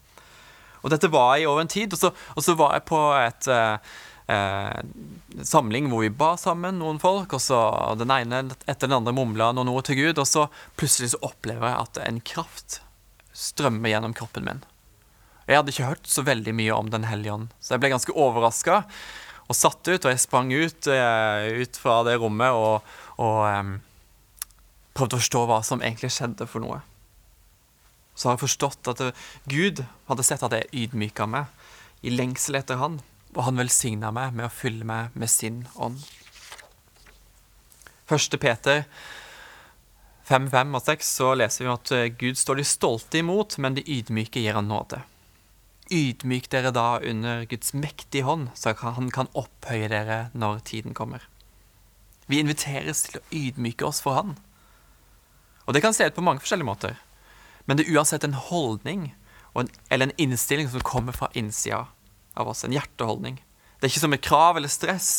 Og 0.84 0.94
dette 0.94 1.12
var 1.12 1.38
i 1.38 1.48
over 1.50 1.64
en 1.64 1.72
tid. 1.72 1.94
Og 1.94 2.00
så, 2.00 2.14
og 2.36 2.46
så 2.46 2.56
var 2.60 2.78
jeg 2.78 2.88
på 2.90 3.00
et 3.20 3.50
eh, 3.54 3.94
eh, 4.32 4.82
samling 5.44 5.90
hvor 5.92 6.04
vi 6.06 6.12
ba 6.14 6.34
sammen, 6.40 6.80
noen 6.82 7.02
folk, 7.02 7.36
og 7.36 7.44
så 7.44 7.62
den 8.00 8.14
ene 8.14 8.44
etter 8.66 8.88
den 8.88 8.98
andre 9.00 9.16
mumla 9.16 9.52
noen 9.56 9.72
ord 9.72 9.88
til 9.90 10.00
Gud, 10.00 10.22
og 10.22 10.28
så 10.30 10.48
plutselig 10.80 11.14
så 11.14 11.24
opplever 11.26 11.72
jeg 11.72 11.88
at 11.88 12.04
en 12.08 12.22
kraft 12.34 12.82
strømmer 13.36 13.94
gjennom 13.94 14.16
kroppen 14.18 14.48
min. 14.48 14.62
Jeg 15.50 15.58
hadde 15.58 15.74
ikke 15.74 15.90
hørt 15.90 16.10
så 16.10 16.22
veldig 16.22 16.54
mye 16.54 16.76
om 16.76 16.92
Den 16.94 17.08
hellige 17.10 17.34
ånd, 17.34 17.50
så 17.58 17.74
jeg 17.74 17.82
ble 17.82 17.96
ganske 17.96 18.14
overraska 18.14 18.84
og 19.50 19.58
satt 19.58 19.82
ut, 19.88 20.04
og 20.06 20.12
jeg 20.12 20.22
sprang 20.22 20.52
ut, 20.54 20.88
eh, 20.94 21.64
ut 21.64 21.80
fra 21.82 22.04
det 22.06 22.20
rommet 22.22 22.54
og, 22.54 22.92
og 23.18 23.40
um, 23.50 23.72
prøvde 24.94 25.18
å 25.18 25.22
forstå 25.24 25.42
hva 25.50 25.58
som 25.66 25.82
egentlig 25.82 26.12
skjedde 26.14 26.46
for 26.46 26.62
noe 26.62 26.84
så 28.20 28.28
har 28.28 28.36
jeg 28.36 28.44
forstått 28.44 28.90
at 28.92 29.04
Gud 29.48 29.86
hadde 30.10 30.26
sett 30.28 30.44
at 30.44 30.56
jeg 30.58 30.68
ydmyka 30.76 31.28
meg 31.30 31.48
i 32.04 32.12
lengsel 32.12 32.60
etter 32.60 32.82
Han, 32.82 33.00
og 33.38 33.46
han 33.46 33.62
velsigna 33.62 34.12
meg 34.12 34.36
med 34.36 34.50
å 34.50 34.52
fylle 34.52 34.88
meg 34.88 35.16
med 35.16 35.32
sin 35.32 35.64
ånd. 35.80 36.02
1. 38.10 38.36
Peter 38.42 38.84
5, 40.28 40.50
5 40.52 40.76
og 40.78 40.84
6 40.86 41.14
så 41.20 41.32
leser 41.38 41.66
vi 41.66 41.72
at 41.72 41.94
Gud 42.20 42.38
står 42.38 42.60
de 42.60 42.68
stolte 42.68 43.22
imot, 43.22 43.56
men 43.62 43.78
de 43.78 43.86
ydmyke 43.86 44.44
gir 44.44 44.58
han 44.58 44.70
nåde. 44.70 45.02
Ydmyk 45.90 46.52
dere 46.54 46.74
da 46.74 47.00
under 47.02 47.48
Guds 47.50 47.74
mektige 47.74 48.28
hånd, 48.28 48.52
så 48.54 48.76
han 48.84 49.10
kan 49.14 49.32
opphøye 49.38 49.90
dere 49.90 50.20
når 50.38 50.62
tiden 50.70 50.98
kommer. 50.98 51.24
Vi 52.30 52.38
inviteres 52.38 53.08
til 53.08 53.18
å 53.18 53.26
ydmyke 53.34 53.88
oss 53.88 54.04
for 54.06 54.14
Han. 54.20 54.36
Og 55.66 55.74
det 55.74 55.82
kan 55.82 55.96
se 55.98 56.06
ut 56.06 56.14
på 56.14 56.22
mange 56.26 56.44
forskjellige 56.44 56.68
måter. 56.68 57.00
Men 57.70 57.78
det 57.78 57.86
er 57.86 58.00
uansett 58.00 58.26
en 58.26 58.34
holdning 58.34 59.12
en, 59.54 59.70
eller 59.90 60.10
en 60.10 60.22
innstilling 60.22 60.70
som 60.70 60.82
kommer 60.82 61.14
fra 61.14 61.30
innsida 61.38 61.86
av 62.34 62.50
oss. 62.50 62.64
En 62.66 62.74
hjerteholdning. 62.74 63.38
Det 63.78 63.86
er 63.86 63.94
ikke 63.94 64.02
som 64.06 64.16
et 64.16 64.26
krav 64.26 64.58
eller 64.58 64.72
stress, 64.72 65.12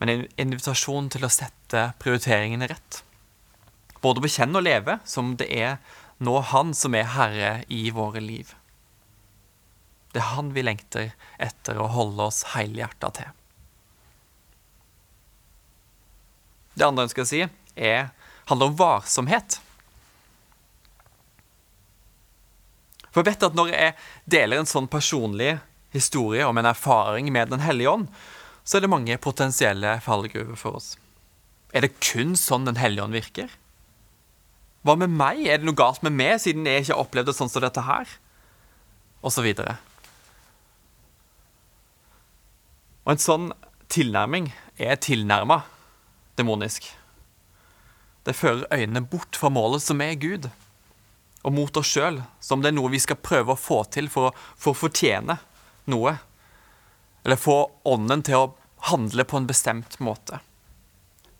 men 0.00 0.12
en 0.12 0.24
invitasjon 0.40 1.10
til 1.12 1.24
å 1.24 1.32
sette 1.32 1.90
prioriteringene 2.00 2.68
rett. 2.72 3.02
Både 4.00 4.24
bekjenne 4.24 4.60
og 4.60 4.66
leve 4.66 4.98
som 5.08 5.34
det 5.40 5.48
er 5.52 5.76
nå 6.24 6.38
Han 6.52 6.72
som 6.76 6.94
er 6.96 7.10
herre 7.12 7.52
i 7.68 7.90
våre 7.92 8.22
liv. 8.24 8.54
Det 10.12 10.22
er 10.22 10.32
Han 10.36 10.54
vi 10.56 10.64
lengter 10.64 11.12
etter 11.36 11.76
å 11.80 11.90
holde 11.92 12.28
oss 12.30 12.42
helhjerta 12.54 13.12
til. 13.18 13.32
Det 16.76 16.84
andre 16.84 17.08
jeg 17.08 17.24
å 17.24 17.28
si, 17.28 17.44
er, 17.76 18.10
handler 18.48 18.72
om 18.72 18.76
varsomhet. 18.80 19.60
For 23.16 23.24
jeg 23.24 23.32
vet 23.32 23.44
at 23.46 23.54
når 23.56 23.70
jeg 23.72 23.92
deler 24.28 24.60
en 24.60 24.68
sånn 24.68 24.86
personlig 24.92 25.54
historie 25.94 26.44
om 26.44 26.58
en 26.60 26.68
erfaring 26.68 27.30
med 27.32 27.48
Den 27.48 27.62
hellige 27.64 27.88
ånd, 27.88 28.10
så 28.60 28.76
er 28.76 28.84
det 28.84 28.90
mange 28.92 29.16
potensielle 29.16 29.94
fallgruver 30.04 30.58
for 30.60 30.76
oss. 30.76 30.98
Er 31.72 31.86
det 31.86 31.96
kun 31.96 32.34
sånn 32.36 32.68
Den 32.68 32.76
hellige 32.76 33.06
ånd 33.06 33.16
virker? 33.16 33.54
Hva 34.84 34.98
med 35.00 35.16
meg? 35.16 35.40
Er 35.48 35.62
det 35.62 35.64
noe 35.64 35.78
galt 35.80 36.04
med 36.04 36.12
meg, 36.12 36.36
siden 36.44 36.68
jeg 36.68 36.84
ikke 36.84 36.92
har 36.92 37.06
opplevd 37.06 37.30
det 37.30 37.36
sånn 37.38 37.48
som 37.48 37.64
dette 37.64 37.86
her? 37.86 38.12
Og 39.24 39.32
så 39.32 39.46
videre. 39.46 39.78
Og 43.08 43.14
en 43.14 43.24
sånn 43.24 43.48
tilnærming 43.88 44.52
er 44.76 45.00
tilnærma 45.00 45.62
demonisk. 46.36 46.92
Det 48.28 48.36
fører 48.36 48.68
øynene 48.68 49.06
bort 49.08 49.40
fra 49.40 49.48
målet, 49.48 49.80
som 49.88 50.04
er 50.04 50.20
Gud 50.20 50.50
og 51.46 51.54
mot 51.54 51.78
oss 51.78 51.92
sjøl, 51.94 52.18
som 52.42 52.62
det 52.62 52.72
er 52.72 52.74
noe 52.74 52.90
vi 52.90 52.98
skal 53.02 53.20
prøve 53.22 53.54
å 53.54 53.60
få 53.60 53.84
til 53.94 54.10
for 54.10 54.30
å, 54.30 54.34
for 54.58 54.74
å 54.74 54.80
fortjene 54.80 55.38
noe. 55.92 56.16
Eller 57.22 57.38
få 57.38 57.60
ånden 57.86 58.24
til 58.26 58.40
å 58.40 58.48
handle 58.90 59.26
på 59.26 59.38
en 59.38 59.46
bestemt 59.46 59.98
måte. 60.02 60.40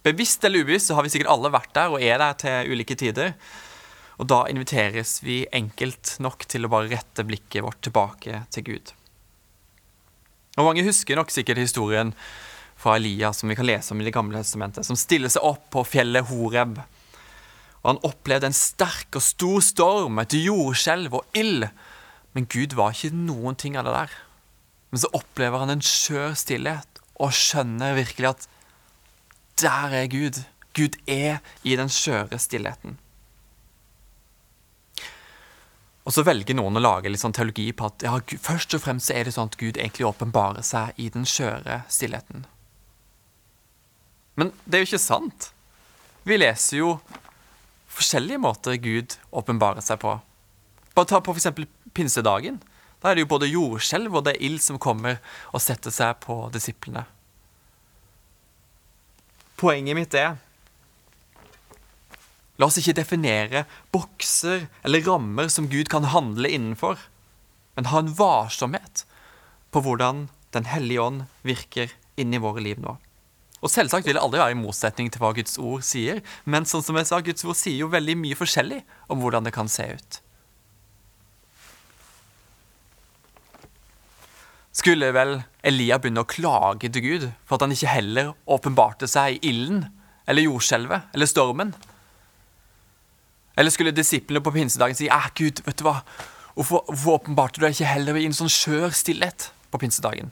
Bevisst 0.07 0.45
eller 0.47 0.63
ubevisst 0.63 0.93
så 0.93 0.95
har 0.95 1.03
vi 1.03 1.11
sikkert 1.11 1.33
alle 1.33 1.51
vært 1.51 1.73
der 1.75 1.91
og 1.91 2.03
er 2.03 2.21
der 2.23 2.39
til 2.39 2.71
ulike 2.71 2.95
tider. 2.99 3.35
Og 4.23 4.31
da 4.31 4.45
inviteres 4.49 5.19
vi 5.27 5.43
enkelt 5.53 6.15
nok 6.23 6.47
til 6.47 6.65
å 6.67 6.71
bare 6.71 6.93
rette 6.95 7.27
blikket 7.27 7.67
vårt 7.67 7.83
tilbake 7.83 8.45
til 8.55 8.67
Gud. 8.71 8.93
Og 10.57 10.71
Mange 10.71 10.87
husker 10.87 11.19
nok 11.19 11.35
sikkert 11.35 11.61
historien 11.61 12.15
fra 12.79 12.95
Elia 12.97 13.33
som 13.35 13.51
vi 13.51 13.59
kan 13.59 13.67
lese 13.67 13.93
om 13.93 14.01
i 14.01 14.07
Det 14.07 14.15
gamle 14.15 14.39
testamentet, 14.39 14.87
som 14.87 14.97
stiller 14.97 15.33
seg 15.33 15.45
opp 15.45 15.67
på 15.75 15.83
fjellet 15.85 16.31
Horeb 16.31 16.79
og 17.87 17.93
han 17.93 18.03
opplevde 18.03 18.49
en 18.51 18.57
sterk 18.57 19.15
og 19.15 19.23
stor 19.23 19.61
storm, 19.63 20.19
et 20.19 20.35
jordskjelv 20.35 21.13
og 21.21 21.39
ild. 21.39 21.69
Men 22.35 22.49
Gud 22.51 22.75
var 22.75 22.91
ikke 22.91 23.15
noen 23.15 23.55
ting 23.55 23.77
av 23.79 23.87
det 23.87 23.93
der. 23.95 24.15
Men 24.91 25.03
så 25.05 25.11
opplever 25.15 25.63
han 25.63 25.71
en 25.71 25.85
skjør 25.87 26.35
stillhet 26.35 26.99
og 27.23 27.31
skjønner 27.31 27.95
virkelig 27.95 28.33
at 28.33 28.49
der 29.63 29.95
er 30.01 30.09
Gud. 30.11 30.41
Gud 30.75 30.99
er 31.07 31.39
i 31.63 31.77
den 31.79 31.93
skjøre 31.93 32.41
stillheten. 32.43 32.99
Og 36.07 36.15
så 36.15 36.25
velger 36.27 36.59
noen 36.59 36.79
å 36.79 36.83
lage 36.83 37.11
litt 37.11 37.23
sånn 37.23 37.35
teologi 37.39 37.69
på 37.71 37.87
at 37.87 38.03
ja, 38.03 38.19
først 38.19 38.75
og 38.75 38.83
fremst 38.83 39.15
er 39.15 39.27
det 39.27 39.37
sånn 39.37 39.53
at 39.53 39.59
Gud 39.63 39.79
egentlig 39.79 40.09
åpenbarer 40.11 40.67
seg 40.67 40.99
i 40.99 41.07
den 41.15 41.27
skjøre 41.27 41.85
stillheten. 41.91 42.49
Men 44.35 44.51
det 44.67 44.75
er 44.75 44.85
jo 44.85 44.91
ikke 44.91 45.03
sant. 45.07 45.49
Vi 46.27 46.39
leser 46.43 46.83
jo 46.83 46.91
forskjellige 47.97 48.41
måter 48.43 48.79
Gud 48.81 49.17
åpenbarer 49.31 49.85
seg 49.85 50.01
på. 50.03 50.17
Bare 50.97 51.09
ta 51.09 51.21
på 51.21 51.35
f.eks. 51.35 51.67
pinsedagen. 51.97 52.61
Da 53.01 53.11
er 53.11 53.17
det 53.17 53.27
jo 53.27 53.33
både 53.35 53.51
jordskjelv 53.51 54.15
og 54.17 54.25
det 54.27 54.37
er 54.37 54.49
ild 54.49 54.63
som 54.65 54.81
kommer 54.83 55.21
og 55.53 55.63
setter 55.65 55.93
seg 55.95 56.17
på 56.25 56.39
disiplene. 56.55 57.05
Poenget 59.57 59.97
mitt 59.97 60.17
er 60.17 60.37
La 62.57 62.71
oss 62.71 62.79
ikke 62.81 62.97
definere 62.97 63.67
bokser 63.93 64.65
eller 64.81 65.05
rammer 65.05 65.51
som 65.53 65.69
Gud 65.69 65.91
kan 65.93 66.07
handle 66.09 66.49
innenfor, 66.49 66.97
men 67.77 67.89
ha 67.93 68.01
en 68.01 68.15
varsomhet 68.17 69.05
på 69.73 69.85
hvordan 69.85 70.29
Den 70.55 70.65
hellige 70.65 71.03
ånd 71.03 71.25
virker 71.45 71.91
inni 72.17 72.39
våre 72.41 72.63
liv 72.65 72.79
nå. 72.81 72.95
Og 73.65 73.73
Selvsagt 73.73 74.07
vil 74.07 74.19
det 74.19 74.23
aldri 74.23 74.41
være 74.43 74.53
i 74.53 74.59
motsetning 74.59 75.09
til 75.13 75.23
hva 75.23 75.33
Guds 75.37 75.57
ord 75.57 75.85
sier, 75.87 76.21
men 76.45 76.69
sånn 76.69 76.85
som 76.85 76.99
jeg 77.01 77.09
sa, 77.09 77.23
Guds 77.25 77.47
ord 77.47 77.57
sier 77.57 77.81
jo 77.81 77.91
veldig 77.93 78.17
mye 78.21 78.37
forskjellig 78.37 78.83
om 79.13 79.23
hvordan 79.23 79.49
det 79.49 79.55
kan 79.57 79.71
se 79.73 79.89
ut. 79.97 80.21
Skulle 84.77 85.09
vel 85.17 85.39
Elia 85.65 85.97
begynne 85.97 86.23
å 86.27 86.29
klage 86.29 86.91
til 86.93 87.05
Gud 87.05 87.29
for 87.49 87.57
at 87.57 87.65
han 87.65 87.73
ikke 87.73 87.95
heller 87.95 88.35
åpenbarte 88.45 89.09
seg 89.09 89.39
i 89.39 89.53
ilden 89.55 89.87
eller 90.29 90.45
jordskjelvet 90.45 91.17
eller 91.17 91.31
stormen? 91.31 91.73
Eller 93.57 93.73
skulle 93.73 93.95
disiplene 93.97 94.45
på 94.45 94.53
pinsedagen 94.53 94.99
si 94.99 95.09
Æh, 95.09 95.31
Gud, 95.39 95.65
vet 95.65 95.81
du 95.81 95.87
hva, 95.87 96.03
hvorfor, 96.59 96.85
hvorfor 96.91 97.23
åpenbarte 97.23 97.57
du 97.57 97.65
deg 97.65 97.73
ikke 97.73 97.89
heller 97.89 98.21
i 98.21 98.27
en 98.29 98.37
sånn 98.37 98.53
skjør 98.53 98.93
stillhet 98.93 99.49
på 99.73 99.81
pinsedagen? 99.81 100.29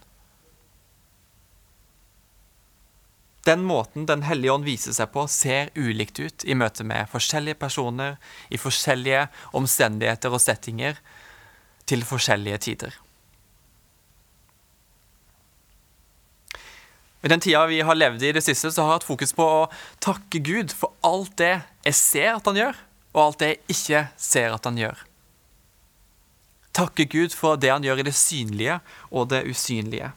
Den 3.44 3.64
måten 3.68 4.06
Den 4.06 4.22
hellige 4.24 4.52
ånd 4.52 4.64
viser 4.64 4.94
seg 4.96 5.10
på, 5.12 5.26
ser 5.28 5.68
ulikt 5.76 6.18
ut 6.18 6.44
i 6.48 6.56
møte 6.56 6.84
med 6.84 7.10
forskjellige 7.12 7.60
personer, 7.60 8.16
i 8.48 8.60
forskjellige 8.60 9.26
omstendigheter 9.52 10.32
og 10.32 10.40
settinger, 10.40 10.96
til 11.84 12.04
forskjellige 12.08 12.58
tider. 12.64 12.94
I 17.24 17.28
den 17.28 17.40
tida 17.40 17.62
vi 17.68 17.80
har 17.84 17.96
levd 17.96 18.24
i 18.24 18.32
det 18.36 18.42
siste, 18.44 18.68
så 18.72 18.84
har 18.84 18.94
jeg 18.94 19.00
hatt 19.00 19.08
fokus 19.08 19.32
på 19.36 19.44
å 19.44 19.60
takke 20.04 20.40
Gud 20.44 20.72
for 20.72 20.92
alt 21.04 21.36
det 21.40 21.54
jeg 21.84 21.96
ser 21.96 22.30
at 22.34 22.48
han 22.48 22.60
gjør, 22.60 22.80
og 23.14 23.22
alt 23.22 23.40
det 23.40 23.48
jeg 23.52 23.60
ikke 23.76 24.02
ser 24.20 24.56
at 24.56 24.68
han 24.68 24.80
gjør. 24.80 25.04
Takke 26.74 27.06
Gud 27.08 27.36
for 27.36 27.60
det 27.60 27.70
han 27.72 27.84
gjør 27.86 28.02
i 28.02 28.08
det 28.08 28.16
synlige 28.18 28.80
og 29.08 29.30
det 29.32 29.44
usynlige. 29.48 30.10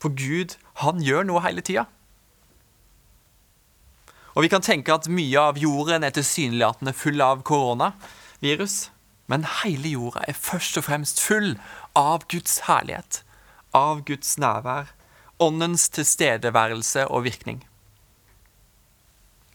For 0.00 0.12
Gud, 0.16 0.56
han 0.82 1.00
gjør 1.04 1.28
noe 1.28 1.44
hele 1.44 1.64
tida. 1.64 1.86
Og 4.34 4.44
vi 4.44 4.50
kan 4.52 4.62
tenke 4.62 4.94
at 4.94 5.08
mye 5.10 5.40
av 5.40 5.58
jorden 5.58 6.06
er 6.06 6.14
tilsynelatende 6.14 6.94
full 6.94 7.20
av 7.24 7.42
koronavirus. 7.46 8.90
Men 9.30 9.46
hele 9.62 9.92
jorda 9.94 10.24
er 10.26 10.38
først 10.38 10.78
og 10.80 10.86
fremst 10.88 11.20
full 11.22 11.52
av 11.98 12.26
Guds 12.30 12.64
herlighet, 12.66 13.22
av 13.76 14.02
Guds 14.06 14.36
nærvær, 14.42 14.90
åndens 15.40 15.88
tilstedeværelse 15.94 17.06
og 17.08 17.24
virkning. 17.28 17.62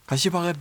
Kan 0.08 0.20
ikke 0.20 0.34
bare 0.34 0.54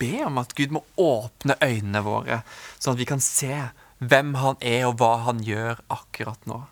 be 0.00 0.24
om 0.26 0.38
at 0.42 0.54
Gud 0.58 0.74
må 0.74 0.82
åpne 1.00 1.56
øynene 1.62 2.02
våre, 2.04 2.40
sånn 2.78 2.96
at 2.96 3.00
vi 3.00 3.08
kan 3.08 3.22
se 3.22 3.68
hvem 3.98 4.34
han 4.40 4.58
er, 4.60 4.86
og 4.88 4.98
hva 5.00 5.12
han 5.28 5.42
gjør 5.44 5.80
akkurat 5.92 6.42
nå. 6.48 6.64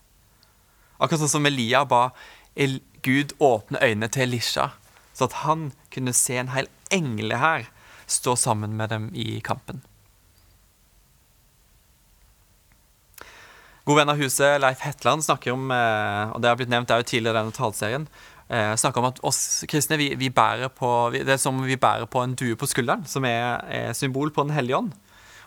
Akkurat 0.98 1.22
sånn 1.22 1.36
som 1.38 1.48
Elia 1.48 1.84
ba 1.88 2.08
Gud 3.04 3.34
åpne 3.38 3.80
øynene 3.82 4.10
til 4.12 4.26
Elisha, 4.26 4.72
så 5.14 5.28
at 5.28 5.40
han 5.44 5.70
kunne 5.94 6.14
se 6.16 6.36
en 6.40 6.52
hel 6.54 6.68
engle 6.94 7.38
her 7.40 7.68
stå 8.10 8.36
sammen 8.36 8.76
med 8.76 8.92
dem 8.92 9.10
i 9.14 9.40
kampen. 9.44 9.80
God 13.84 13.98
venn 13.98 14.08
av 14.08 14.20
huset, 14.20 14.60
Leif 14.64 14.80
Hetland, 14.80 15.24
snakker 15.24 15.52
om, 15.52 15.68
eh, 15.70 16.30
og 16.32 16.40
det 16.40 16.48
har 16.48 16.56
blitt 16.56 16.72
nevnt 16.72 16.88
tidligere 16.88 17.36
i 17.36 17.40
denne 17.42 17.52
taleserien, 17.52 18.06
eh, 18.48 18.72
snakker 18.76 19.02
om 19.02 19.10
at 19.10 19.20
oss 19.22 19.64
kristne 19.68 19.98
vi, 20.00 20.14
vi 20.16 20.30
bærer 20.30 20.72
på, 20.72 21.12
det 21.12 21.28
er 21.28 21.36
som 21.40 21.60
vi 21.60 21.76
bærer 21.76 22.08
på 22.08 22.22
en 22.22 22.34
due 22.34 22.56
på 22.56 22.66
skulderen, 22.66 23.04
som 23.04 23.24
er, 23.24 23.60
er 23.68 23.92
symbol 23.92 24.32
på 24.32 24.46
Den 24.46 24.56
hellige 24.56 24.76
ånd. 24.76 24.92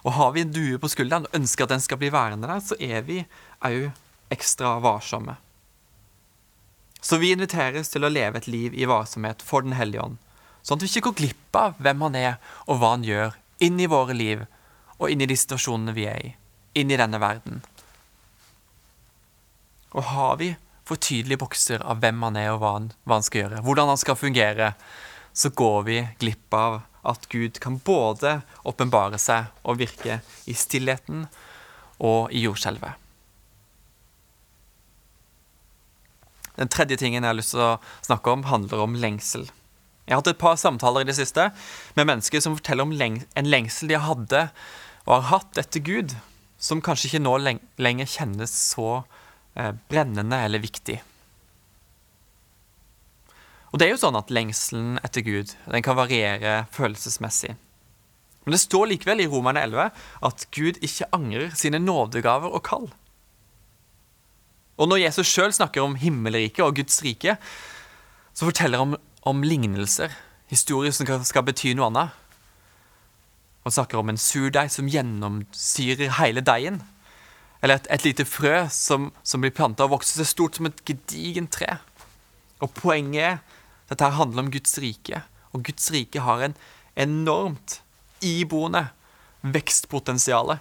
Og 0.05 0.13
har 0.13 0.31
vi 0.31 0.41
en 0.41 0.53
due 0.53 0.77
på 0.77 0.87
skulderen 0.87 1.25
og 1.25 1.33
ønsker 1.33 1.65
at 1.65 1.73
den 1.73 1.81
skal 1.81 1.97
bli 1.97 2.13
værende 2.13 2.47
der, 2.47 2.61
så 2.61 2.77
er 2.79 3.01
vi 3.01 3.25
òg 3.65 3.89
ekstra 4.29 4.77
varsomme. 4.79 5.35
Så 7.01 7.19
vi 7.21 7.31
inviteres 7.31 7.91
til 7.93 8.05
å 8.05 8.11
leve 8.11 8.41
et 8.41 8.49
liv 8.49 8.75
i 8.75 8.87
varsomhet 8.89 9.43
for 9.45 9.65
Den 9.65 9.77
hellige 9.77 10.03
ånd, 10.03 10.17
sånn 10.65 10.79
at 10.79 10.83
vi 10.83 10.91
ikke 10.91 11.07
går 11.09 11.17
glipp 11.21 11.59
av 11.59 11.79
hvem 11.79 12.05
han 12.07 12.19
er 12.19 12.37
og 12.65 12.81
hva 12.81 12.93
han 12.95 13.05
gjør, 13.07 13.37
inn 13.63 13.79
i 13.79 13.89
våre 13.89 14.13
liv 14.17 14.43
og 14.97 15.09
inn 15.11 15.21
i 15.21 15.29
de 15.29 15.37
situasjonene 15.37 15.93
vi 15.95 16.07
er 16.09 16.21
i, 16.25 16.35
inn 16.81 16.91
i 16.91 16.99
denne 16.99 17.21
verden. 17.21 17.61
Og 19.95 20.03
har 20.11 20.35
vi 20.41 20.51
for 20.87 20.99
tydelige 21.01 21.41
bokser 21.41 21.83
av 21.83 22.01
hvem 22.01 22.21
han 22.27 22.37
er 22.39 22.51
og 22.53 22.61
hva 22.61 22.73
han, 22.77 22.91
hva 23.03 23.19
han 23.19 23.25
skal 23.25 23.43
gjøre, 23.43 23.63
hvordan 23.65 23.91
han 23.91 24.01
skal 24.01 24.19
fungere, 24.19 24.73
så 25.37 25.51
går 25.53 25.81
vi 25.87 25.97
glipp 26.21 26.53
av 26.57 26.79
at 27.07 27.27
Gud 27.31 27.59
kan 27.63 27.77
både 27.85 28.39
åpenbare 28.67 29.19
seg 29.21 29.51
og 29.63 29.79
virke 29.79 30.19
i 30.49 30.55
stillheten 30.57 31.27
og 32.03 32.33
i 32.35 32.43
jordskjelvet. 32.43 33.06
Den 36.57 36.71
tredje 36.73 36.97
tingen 36.99 37.23
jeg 37.23 37.29
har 37.29 37.37
lyst 37.37 37.53
til 37.53 37.63
å 37.63 37.77
snakke 38.05 38.33
om, 38.33 38.47
handler 38.49 38.83
om 38.83 38.97
lengsel. 38.97 39.45
Jeg 40.07 40.15
har 40.15 40.21
hatt 40.21 40.31
et 40.31 40.41
par 40.41 40.57
samtaler 40.59 41.03
i 41.03 41.09
det 41.09 41.17
siste 41.17 41.49
med 41.97 42.07
mennesker 42.09 42.41
som 42.43 42.55
forteller 42.57 42.87
om 42.87 42.95
en 42.97 43.49
lengsel 43.51 43.91
de 43.91 43.99
hadde 44.01 44.47
og 45.07 45.13
har 45.13 45.29
hatt 45.31 45.59
etter 45.61 45.83
Gud, 45.83 46.15
som 46.57 46.81
kanskje 46.83 47.11
ikke 47.11 47.23
nå 47.23 47.37
lenger 47.77 48.09
kjennes 48.09 48.51
så 48.73 49.03
Eh, 49.57 49.73
brennende 49.89 50.37
eller 50.37 50.61
viktig. 50.61 50.99
Og 53.73 53.79
det 53.79 53.87
er 53.87 53.95
jo 53.95 54.01
sånn 54.03 54.17
at 54.19 54.29
Lengselen 54.29 54.99
etter 55.01 55.25
Gud 55.25 55.55
den 55.65 55.85
kan 55.85 55.97
variere 55.97 56.67
følelsesmessig. 56.75 57.55
Men 58.45 58.53
det 58.53 58.61
står 58.61 58.91
likevel 58.91 59.23
i 59.23 59.27
Romerne 59.27 59.63
11 59.65 59.89
at 60.29 60.45
Gud 60.55 60.77
ikke 60.85 61.09
angrer 61.15 61.57
sine 61.57 61.81
nådegaver 61.81 62.53
og 62.53 62.63
kall. 62.69 62.87
Og 64.77 64.89
når 64.89 65.01
Jesus 65.07 65.29
sjøl 65.29 65.53
snakker 65.53 65.81
om 65.81 65.97
himmelriket 65.97 66.61
og 66.65 66.75
Guds 66.77 67.01
rike, 67.05 67.37
så 68.33 68.45
forteller 68.45 68.83
han 68.83 68.97
om, 69.27 69.43
lignelser, 69.43 70.13
historier 70.47 70.93
som 70.93 71.09
skal 71.25 71.45
bety 71.47 71.73
noe 71.75 71.89
annet. 71.89 72.13
Han 73.65 73.73
snakker 73.73 73.99
om 73.99 74.13
en 74.13 74.21
surdeig 74.21 74.69
som 74.71 74.87
gjennomsyrer 74.87 76.13
hele 76.21 76.43
deigen. 76.45 76.77
Eller 77.59 77.81
et, 77.81 77.89
et 77.91 78.05
lite 78.05 78.23
frø 78.29 78.67
som, 78.71 79.09
som 79.25 79.43
blir 79.43 79.55
planta 79.57 79.87
og 79.87 79.97
vokser 79.97 80.21
seg 80.21 80.29
stort 80.29 80.59
som 80.59 80.69
et 80.69 80.83
gedigent 80.87 81.51
tre. 81.51 81.79
Og 82.61 82.71
poenget 82.77 83.23
er 83.25 83.35
at 83.41 83.97
dette 83.97 84.13
handler 84.15 84.45
om 84.45 84.53
Guds 84.53 84.77
rike. 84.79 85.23
Og 85.51 85.65
Guds 85.67 85.89
rike 85.91 86.21
har 86.23 86.45
en 86.45 86.55
enormt 86.95 87.81
iboende 88.23 88.87
vekstpotensial 89.41 90.59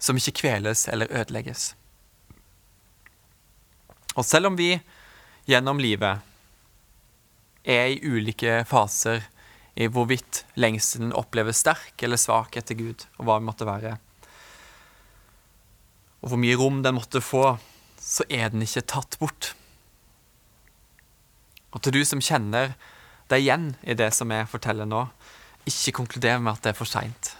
som 0.00 0.18
ikke 0.18 0.38
kveles 0.40 0.88
eller 0.88 1.12
ødelegges. 1.12 1.74
Og 4.14 4.26
selv 4.26 4.50
om 4.50 4.58
vi 4.58 4.72
gjennom 5.48 5.80
livet 5.82 6.22
er 7.64 7.90
i 7.92 8.00
ulike 8.04 8.62
faser 8.68 9.24
i 9.74 9.88
hvorvidt 9.90 10.44
lengselen 10.60 11.14
oppleves 11.16 11.64
sterk 11.64 12.02
eller 12.06 12.20
svak 12.20 12.56
etter 12.60 12.78
Gud, 12.78 13.06
og 13.18 13.26
hva 13.26 13.40
vi 13.40 13.48
måtte 13.48 13.66
være, 13.66 13.96
og 16.24 16.30
hvor 16.30 16.40
mye 16.40 16.56
rom 16.56 16.80
den 16.84 16.96
måtte 16.96 17.20
få, 17.20 17.56
så 18.00 18.24
er 18.32 18.52
den 18.52 18.64
ikke 18.64 18.86
tatt 18.94 19.18
bort. 19.20 19.50
Og 21.74 21.82
til 21.84 21.98
du 21.98 22.04
som 22.06 22.22
kjenner 22.22 22.72
deg 23.28 23.42
igjen 23.42 23.66
i 23.82 23.96
det 23.98 24.08
som 24.16 24.32
jeg 24.32 24.48
forteller 24.48 24.88
nå, 24.88 25.02
ikke 25.68 25.98
konkluder 25.98 26.40
med 26.40 26.54
at 26.54 26.64
det 26.64 26.72
er 26.72 26.78
for 26.78 26.88
seint. 26.88 27.34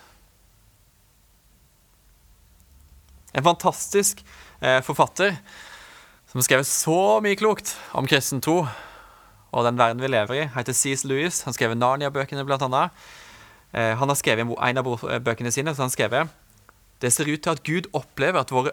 En 3.35 3.47
fantastisk 3.47 4.21
eh, 4.61 4.81
forfatter 4.85 5.39
som 6.35 6.40
har 6.40 6.47
skrevet 6.49 6.66
så 6.66 7.01
mye 7.23 7.38
klokt 7.38 7.77
om 7.94 8.09
kristen 8.11 8.40
tro 8.42 8.64
og 9.55 9.61
den 9.62 9.77
verden 9.79 10.01
vi 10.03 10.09
lever 10.11 10.35
i, 10.35 10.47
heter 10.51 10.75
C.S. 10.75 11.05
Lewis. 11.07 11.44
Han 11.44 11.53
har 11.53 11.55
skrevet 11.55 11.79
Narnia-bøkene, 11.79 12.42
blant 12.42 12.64
annet. 12.66 13.05
Eh, 13.70 13.92
han 13.94 14.11
har 14.11 14.18
skrevet 14.18 14.51
en 14.51 14.81
av 14.81 14.88
bøkene 15.23 15.53
sine 15.55 15.70
så 15.70 15.85
han 15.85 15.92
har 15.92 15.94
skrevet 15.94 16.33
det 16.99 17.12
ser 17.14 17.31
ut 17.31 17.42
til 17.44 17.53
at 17.53 17.62
Gud 17.62 17.87
opplever 17.94 18.40
at 18.40 18.51
våre 18.51 18.73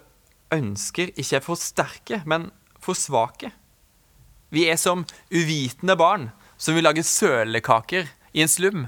ønsker 0.50 1.12
ikke 1.14 1.38
er 1.38 1.44
for 1.46 1.60
sterke, 1.60 2.24
men 2.26 2.48
for 2.82 2.98
svake. 2.98 3.52
Vi 4.50 4.66
er 4.66 4.82
som 4.82 5.06
uvitende 5.30 5.94
barn 6.02 6.32
som 6.58 6.74
vil 6.74 6.88
lage 6.90 7.06
sølekaker 7.06 8.10
i 8.34 8.42
en 8.42 8.50
slum 8.50 8.88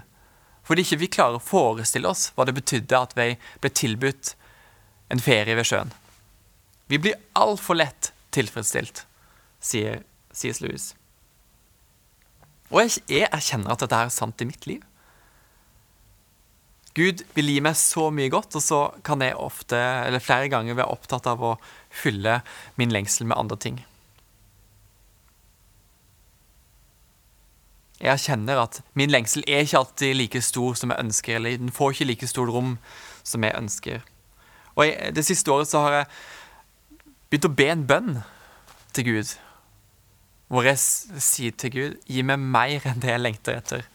fordi 0.65 0.81
ikke 0.81 1.01
vi 1.01 1.11
klarer 1.13 1.37
å 1.37 1.45
forestille 1.45 2.09
oss 2.09 2.31
hva 2.33 2.47
det 2.49 2.55
betydde 2.57 3.05
at 3.05 3.13
vi 3.19 3.29
ble 3.61 3.69
tilbudt 3.69 4.33
en 5.13 5.21
ferie 5.21 5.53
ved 5.59 5.69
sjøen. 5.69 5.93
Vi 6.89 6.97
blir 7.03 7.21
altfor 7.37 7.77
lett 7.77 8.12
tilfredsstilt, 8.33 9.05
sier 9.63 10.01
C.S. 10.33 10.61
Lewis. 10.63 10.91
Og 12.73 12.81
jeg, 12.81 13.27
erkjenner 13.29 13.73
at 13.73 13.83
dette 13.83 13.99
er 14.01 14.11
sant 14.13 14.41
i 14.41 14.49
mitt 14.49 14.65
liv. 14.65 14.81
Gud 16.97 17.23
vil 17.33 17.49
gi 17.49 17.61
meg 17.65 17.77
så 17.77 18.09
mye 18.13 18.29
godt, 18.33 18.53
og 18.57 18.61
så 18.61 18.81
kan 19.05 19.21
jeg 19.25 19.37
ofte, 19.37 19.77
eller 19.77 20.21
flere 20.21 20.49
ganger 20.53 20.77
være 20.77 20.93
opptatt 20.93 21.29
av 21.29 21.41
å 21.41 21.55
fylle 21.93 22.41
min 22.77 22.93
lengsel 22.93 23.29
med 23.29 23.37
andre 23.37 23.57
ting. 23.57 23.81
Jeg 28.03 28.11
erkjenner 28.11 28.59
at 28.65 28.81
min 28.99 29.13
lengsel 29.13 29.45
er 29.47 29.63
ikke 29.63 29.79
alltid 29.79 30.17
like 30.19 30.41
stor 30.43 30.77
som 30.77 30.91
jeg 30.91 31.05
ønsker, 31.05 31.37
eller 31.39 31.61
den 31.61 31.73
får 31.73 31.95
ikke 31.95 32.09
like 32.09 32.29
stort 32.29 32.51
rom 32.53 32.75
som 33.23 33.45
jeg 33.45 33.57
ønsker. 33.57 34.01
Og 34.75 34.85
jeg, 34.85 35.13
Det 35.15 35.25
siste 35.25 35.51
året 35.53 35.69
så 35.69 35.85
har 35.85 35.93
jeg 35.93 36.05
begynt 37.33 37.47
å 37.49 37.57
be 37.57 37.65
en 37.73 37.87
bønn 37.89 38.11
til 38.93 39.07
Gud, 39.07 39.29
hvor 40.53 40.67
jeg 40.69 40.77
sier 40.77 41.55
til 41.57 41.71
Gud 41.73 41.95
gi 42.05 42.21
meg 42.21 42.37
mer 42.37 42.85
enn 42.85 43.01
det 43.01 43.09
jeg 43.09 43.23
lengter 43.23 43.57
etter. 43.57 43.87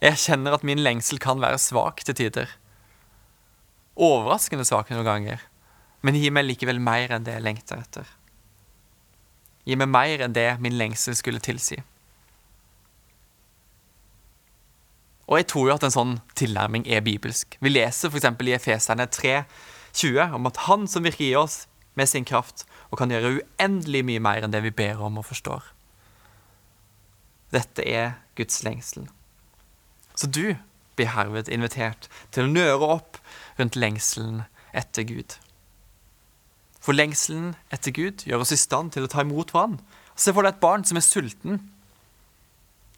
Jeg 0.00 0.16
kjenner 0.22 0.56
at 0.56 0.64
min 0.64 0.80
lengsel 0.80 1.20
kan 1.20 1.42
være 1.42 1.60
svak 1.60 2.00
til 2.08 2.16
tider. 2.16 2.48
Overraskende 3.92 4.64
svak 4.64 4.88
noen 4.88 5.04
ganger, 5.04 5.44
men 6.00 6.16
gi 6.16 6.32
meg 6.32 6.48
likevel 6.48 6.80
mer 6.80 7.12
enn 7.12 7.28
det 7.28 7.36
jeg 7.36 7.44
lengter 7.44 7.84
etter. 7.84 8.08
Gi 9.68 9.76
meg 9.76 9.92
mer 9.92 10.24
enn 10.24 10.32
det 10.32 10.48
min 10.64 10.80
lengsel 10.80 11.18
skulle 11.18 11.44
tilsi. 11.44 11.76
Og 15.28 15.42
jeg 15.42 15.52
tror 15.52 15.68
jo 15.68 15.76
at 15.76 15.84
en 15.84 15.92
sånn 15.92 16.16
tilnærming 16.40 16.88
er 16.88 17.04
bibelsk. 17.04 17.60
Vi 17.60 17.68
leser 17.68 18.08
f.eks. 18.08 18.32
i 18.32 18.56
Efeserne 18.56 19.04
3,20 19.12 20.38
om 20.40 20.48
at 20.48 20.64
Han 20.70 20.88
som 20.88 21.04
virker 21.04 21.28
i 21.28 21.36
oss 21.36 21.66
med 22.00 22.08
sin 22.08 22.24
kraft, 22.24 22.64
og 22.90 22.98
kan 22.98 23.12
gjøre 23.12 23.36
uendelig 23.36 24.02
mye 24.08 24.22
mer 24.24 24.44
enn 24.44 24.54
det 24.54 24.64
vi 24.64 24.72
ber 24.72 25.02
om 25.04 25.20
og 25.20 25.28
forstår. 25.28 25.68
Dette 27.52 27.84
er 27.84 28.16
Guds 28.38 28.62
lengsel. 28.64 29.08
Så 30.16 30.30
du 30.30 30.56
blir 30.96 31.12
herved 31.12 31.50
invitert 31.52 32.08
til 32.32 32.46
å 32.46 32.52
nøre 32.52 32.90
opp 32.96 33.20
rundt 33.58 33.78
lengselen 33.78 34.44
etter 34.76 35.06
Gud. 35.08 35.36
For 36.80 36.96
lengselen 36.96 37.54
etter 37.74 37.92
Gud 37.92 38.24
gjør 38.26 38.44
oss 38.44 38.54
i 38.56 38.60
stand 38.60 38.94
til 38.94 39.04
å 39.04 39.10
ta 39.12 39.24
imot 39.24 39.52
vann. 39.54 39.78
Se 40.16 40.32
for 40.32 40.46
deg 40.46 40.56
et 40.56 40.62
barn 40.62 40.86
som 40.88 40.98
er 41.00 41.04
sulten. 41.04 41.60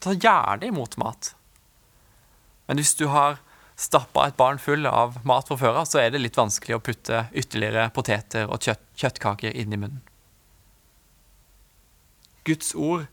Ta 0.03 0.15
gjerne 0.15 0.69
imot 0.71 0.99
mat. 1.03 1.33
Men 2.69 2.79
hvis 2.79 2.95
du 2.99 3.09
har 3.11 3.41
stappa 3.83 4.29
et 4.29 4.39
barn 4.39 4.61
full 4.63 4.87
av 4.87 5.19
mat 5.27 5.49
fra 5.49 5.59
før 5.59 5.81
av, 5.81 5.89
så 5.91 5.99
er 6.03 6.13
det 6.13 6.23
litt 6.23 6.39
vanskelig 6.39 6.77
å 6.77 6.83
putte 6.85 7.27
ytterligere 7.35 7.89
poteter 7.95 8.47
og 8.47 8.63
kjøtt, 8.63 8.85
kjøttkaker 9.01 9.59
inn 9.59 9.75
i 9.75 9.81
munnen. 9.81 10.03
Guds 12.47 12.73
ord 12.75 13.07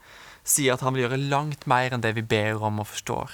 sier 0.45 0.73
at 0.73 0.83
han 0.85 0.95
vil 0.95 1.05
gjøre 1.05 1.21
langt 1.29 1.67
mer 1.69 1.93
enn 1.93 2.03
det 2.05 2.15
vi 2.17 2.25
ber 2.25 2.61
om 2.65 2.81
og 2.81 2.89
forstår. 2.89 3.33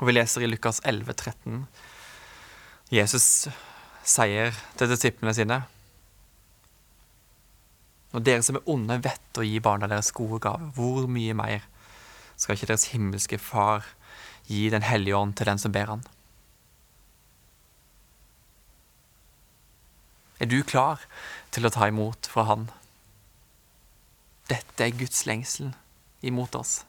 Og 0.00 0.08
Vi 0.08 0.14
leser 0.14 0.42
i 0.42 0.50
Lukas 0.50 0.80
11, 0.84 1.14
13. 1.14 1.66
Jesus 2.94 3.26
sier 4.04 4.54
til 4.76 4.90
disiplene 4.90 5.32
sine 5.34 5.62
Når 8.12 8.24
dere 8.26 8.42
som 8.46 8.58
er 8.58 8.66
onde, 8.70 8.98
vet 9.02 9.38
å 9.38 9.46
gi 9.46 9.62
barna 9.62 9.88
deres 9.90 10.12
gode 10.14 10.38
gaver, 10.42 10.70
hvor 10.76 11.08
mye 11.10 11.34
mer 11.34 11.64
skal 12.36 12.54
ikke 12.54 12.70
deres 12.70 12.90
himmelske 12.92 13.38
Far? 13.42 13.86
Gi 14.46 14.68
Den 14.70 14.82
hellige 14.82 15.16
ånd 15.16 15.36
til 15.36 15.48
den 15.48 15.58
som 15.58 15.72
ber 15.72 15.90
han. 15.92 16.04
Er 20.42 20.50
du 20.50 20.58
klar 20.66 21.00
til 21.54 21.64
å 21.64 21.72
ta 21.72 21.86
imot 21.88 22.26
fra 22.28 22.42
Han? 22.48 22.66
Dette 24.50 24.84
er 24.84 24.96
Guds 24.98 25.22
lengsel 25.28 25.70
imot 26.26 26.56
oss. 26.58 26.82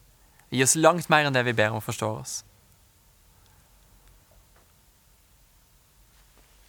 Gi 0.49 0.63
oss 0.65 0.75
langt 0.75 1.07
mer 1.13 1.27
enn 1.27 1.37
det 1.37 1.45
vi 1.47 1.53
ber 1.55 1.75
om 1.75 1.83
forstår 1.83 2.17
oss. 2.23 2.33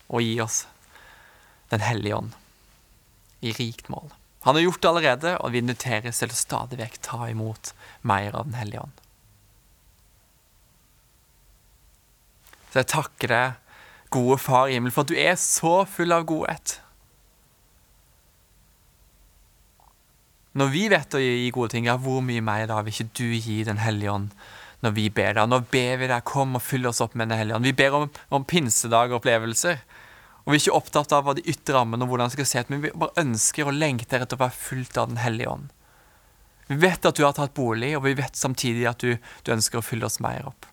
Og 0.06 0.22
gi 0.22 0.36
oss 0.44 0.66
Den 1.72 1.82
hellige 1.82 2.14
ånd 2.14 2.36
i 3.42 3.50
rikt 3.56 3.88
mål. 3.90 4.12
Han 4.46 4.54
har 4.54 4.62
gjort 4.62 4.82
det 4.82 4.88
allerede, 4.88 5.32
og 5.42 5.50
vi 5.50 5.58
inviteres 5.58 6.20
til 6.22 6.30
å 6.30 6.38
stadig 6.38 6.78
vekk 6.78 7.00
ta 7.02 7.26
imot 7.26 7.72
mer 8.06 8.30
av 8.38 8.46
Den 8.46 8.54
hellige 8.60 8.84
ånd. 8.86 9.02
Så 12.76 12.82
jeg 12.82 12.92
takker 12.92 13.30
deg, 13.32 13.76
gode 14.12 14.36
Far 14.36 14.68
i 14.68 14.74
himmelen, 14.76 14.92
for 14.92 15.06
at 15.06 15.08
du 15.08 15.16
er 15.16 15.38
så 15.40 15.78
full 15.88 16.12
av 16.12 16.26
godhet. 16.28 16.74
Når 20.60 20.68
vi 20.74 20.82
vet 20.92 21.16
å 21.16 21.22
gi 21.22 21.48
gode 21.56 21.72
ting, 21.72 21.88
ja, 21.88 21.94
hvor 21.96 22.20
mye 22.24 22.44
mer 22.44 22.66
da 22.68 22.82
vil 22.84 22.92
ikke 22.92 23.16
du 23.16 23.32
gi 23.32 23.62
Den 23.64 23.80
hellige 23.80 24.12
ånd 24.12 24.36
når 24.84 24.92
vi 24.92 25.06
ber 25.08 25.38
deg? 25.38 25.48
Nå 25.48 25.62
ber 25.72 26.02
vi 26.02 26.10
deg, 26.12 26.28
kom 26.28 26.60
og 26.60 26.64
fyll 26.66 26.84
oss 26.92 27.00
opp 27.00 27.16
med 27.16 27.32
Den 27.32 27.40
hellige 27.40 27.56
ånd. 27.56 27.70
Vi 27.70 27.74
ber 27.80 27.96
om, 27.96 28.06
om 28.28 28.44
pinsedagopplevelser. 28.44 29.80
Og 30.44 30.52
vi 30.52 30.60
er 30.60 30.66
ikke 30.66 30.76
opptatt 30.76 31.16
av 31.16 31.24
hva 31.24 31.36
de 31.40 31.48
ytre 31.48 31.78
rammene 31.78 32.04
og 32.04 32.12
hvordan 32.12 32.28
det 32.28 32.36
skal 32.36 32.52
se 32.52 32.66
ut, 32.66 32.76
men 32.76 32.84
vi 32.84 32.92
bare 32.92 33.24
ønsker 33.24 33.72
og 33.72 33.80
lengter 33.80 34.20
etter 34.20 34.36
å 34.36 34.44
være 34.44 34.58
fullt 34.68 35.00
av 35.00 35.08
Den 35.14 35.24
hellige 35.24 35.56
ånd. 35.56 35.72
Vi 36.68 36.82
vet 36.84 37.08
at 37.08 37.16
du 37.16 37.24
har 37.24 37.32
tatt 37.40 37.56
bolig, 37.56 37.94
og 37.96 38.04
vi 38.04 38.18
vet 38.20 38.36
samtidig 38.36 38.84
at 38.92 39.00
du, 39.00 39.16
du 39.16 39.54
ønsker 39.56 39.80
å 39.80 39.86
fylle 39.88 40.12
oss 40.12 40.20
mer 40.20 40.52
opp. 40.52 40.68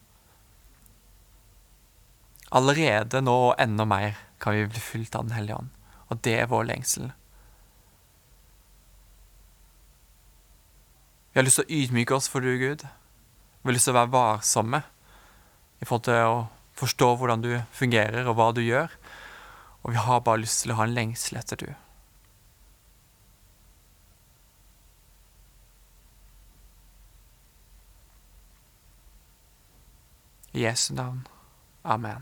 Allerede 2.54 3.24
nå 3.26 3.34
og 3.50 3.56
enda 3.62 3.86
mer 3.90 4.18
kan 4.42 4.54
vi 4.54 4.70
bli 4.70 4.82
fylt 4.82 5.16
av 5.18 5.26
Den 5.26 5.38
hellige 5.38 5.58
ånd. 5.58 5.70
Og 6.14 6.20
det 6.22 6.36
er 6.38 6.50
vår 6.52 6.68
lengsel. 6.70 7.10
Vi 11.34 11.40
har 11.40 11.48
lyst 11.48 11.58
til 11.58 11.66
å 11.66 11.78
ydmyke 11.82 12.14
oss 12.14 12.30
for 12.30 12.46
du, 12.46 12.52
Gud. 12.62 12.84
Vi 12.86 13.70
har 13.70 13.74
lyst 13.74 13.90
til 13.90 13.96
å 13.96 13.98
være 14.04 14.14
varsomme 14.14 14.84
i 15.82 15.88
forhold 15.88 16.06
til 16.06 16.28
å 16.30 16.44
forstå 16.78 17.08
hvordan 17.18 17.42
du 17.42 17.56
fungerer 17.74 18.28
og 18.28 18.38
hva 18.38 18.52
du 18.54 18.62
gjør. 18.62 18.94
Og 19.82 19.96
vi 19.96 20.04
har 20.06 20.22
bare 20.22 20.44
lyst 20.44 20.62
til 20.62 20.76
å 20.76 20.78
ha 20.78 20.86
en 20.86 20.94
lengsel 20.94 21.42
etter 21.42 21.58
du. 21.58 21.72
I 30.54 30.68
Jesu 30.68 30.94
navn. 30.94 31.26
Amen. 31.82 32.22